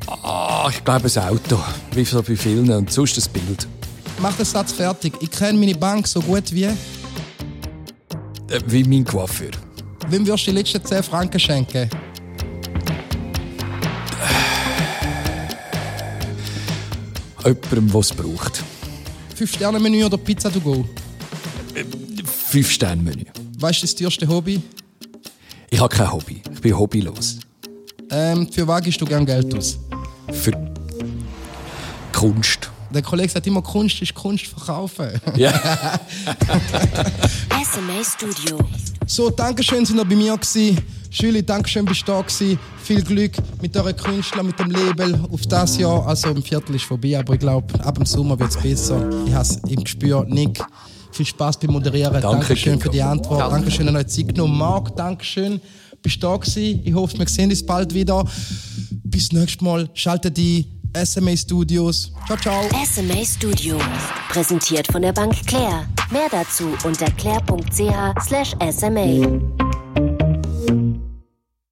Ah, 0.07 0.69
ich 0.71 0.85
glaube 0.85 1.09
ein 1.15 1.23
Auto, 1.29 1.59
wie 1.93 2.05
so 2.05 2.23
bei 2.23 2.37
vielen 2.37 2.71
und 2.71 2.93
sonst 2.93 3.17
ein 3.19 3.33
Bild. 3.33 3.67
mach 4.19 4.37
den 4.37 4.45
Satz 4.45 4.73
fertig. 4.73 5.15
Ich 5.21 5.31
kenne 5.31 5.59
meine 5.59 5.75
Bank 5.75 6.07
so 6.07 6.21
gut 6.21 6.53
wie... 6.53 6.65
Äh, 6.65 6.75
wie 8.67 8.85
mein 8.85 9.05
Coiffeur. 9.05 9.51
Wem 10.09 10.27
wirst 10.27 10.47
du 10.47 10.51
die 10.51 10.59
letzten 10.59 10.85
10 10.85 11.03
Franken 11.03 11.41
schenken? 11.41 11.89
Jemandem, 17.45 17.91
der 17.91 18.01
es 18.01 18.13
braucht. 18.13 18.63
5-Sterne-Menü 19.39 20.05
oder 20.05 20.17
Pizza 20.19 20.51
to 20.51 20.61
go? 20.61 20.85
Fünf-Sterne-Menü. 22.51 23.25
Was 23.59 23.73
ist 23.77 23.83
das 23.85 23.95
teuerste 23.97 24.29
Hobby? 24.29 24.63
Ich 25.71 25.81
habe 25.81 25.95
kein 25.95 26.13
Hobby. 26.13 26.43
Ich 26.53 26.61
bin 26.61 26.79
hobbylos. 26.79 27.39
Ähm, 28.11 28.49
für 28.51 28.67
was 28.67 28.83
gibst 28.83 29.01
du 29.01 29.05
gern 29.05 29.25
Geld 29.27 29.55
aus? 29.55 29.79
Für 30.33 30.53
Kunst. 32.13 32.71
Der 32.91 33.03
Kollege 33.03 33.29
sagt 33.29 33.47
immer, 33.47 33.61
Kunst 33.61 34.01
ist 34.03 34.15
Kunst 34.15 34.47
verkaufen. 34.47 35.09
Ja. 35.37 35.51
SMA 37.65 38.05
Studio. 38.05 38.59
So, 39.07 39.31
Dankeschön, 39.31 39.85
sind 39.85 39.99
ihr 39.99 40.05
bei 40.05 40.15
mir 40.15 40.37
gewesen. 40.37 40.81
Schüli, 41.11 41.45
Dankeschön, 41.45 41.85
bist 41.85 42.03
du 42.03 42.13
da 42.13 42.21
gewesen. 42.21 42.59
Viel 42.83 43.03
Glück 43.03 43.33
mit 43.61 43.77
euren 43.77 43.97
Künstlern, 43.97 44.47
mit 44.47 44.59
dem 44.59 44.71
Label 44.71 45.19
auf 45.31 45.43
das 45.47 45.77
Jahr. 45.77 46.07
Also, 46.07 46.29
im 46.31 46.43
Viertel 46.43 46.77
ist 46.77 46.85
vorbei, 46.85 47.19
aber 47.19 47.35
ich 47.35 47.41
glaube, 47.41 47.85
ab 47.85 47.97
dem 47.97 48.07
Sommer 48.07 48.39
wird 48.39 48.51
es 48.51 48.57
besser. 48.57 49.09
Ich 49.27 49.33
habe 49.33 49.43
es 49.43 49.57
im 49.69 49.83
Gespür. 49.83 50.25
Nick, 50.29 50.61
viel 51.13 51.27
Spaß 51.27 51.59
beim 51.59 51.73
Moderieren. 51.73 52.13
Danke, 52.21 52.29
Dankeschön 52.29 52.81
für 52.81 52.91
die. 52.91 53.03
Antwort. 53.03 53.41
Danke. 53.41 53.55
Dankeschön 53.57 53.89
an 53.89 53.97
euch 53.97 54.07
Zeit 54.07 54.29
genommen. 54.29 54.57
Marc, 54.57 54.95
Dankeschön, 54.97 55.61
bist 56.05 56.23
da 56.23 56.37
gewesen. 56.37 56.83
Ich 56.85 56.95
hoffe, 56.95 57.19
wir 57.19 57.27
sehen 57.27 57.51
uns 57.51 57.67
bald 57.67 57.93
wieder. 57.93 58.25
Bis 59.03 59.33
nächstes 59.33 59.61
Mal. 59.61 59.89
Schaltet 59.95 60.37
die 60.37 60.67
SMA 61.05 61.37
Studios. 61.37 62.13
Ciao, 62.27 62.39
ciao. 62.39 62.63
SMA 62.85 63.25
Studio. 63.25 63.77
Präsentiert 64.29 64.87
von 64.93 65.03
der 65.03 65.13
Bank 65.13 65.35
Claire. 65.47 65.87
Mehr 66.13 66.29
dazu 66.31 66.69
unter 66.85 67.11
claire.ch/sma. 67.13 68.05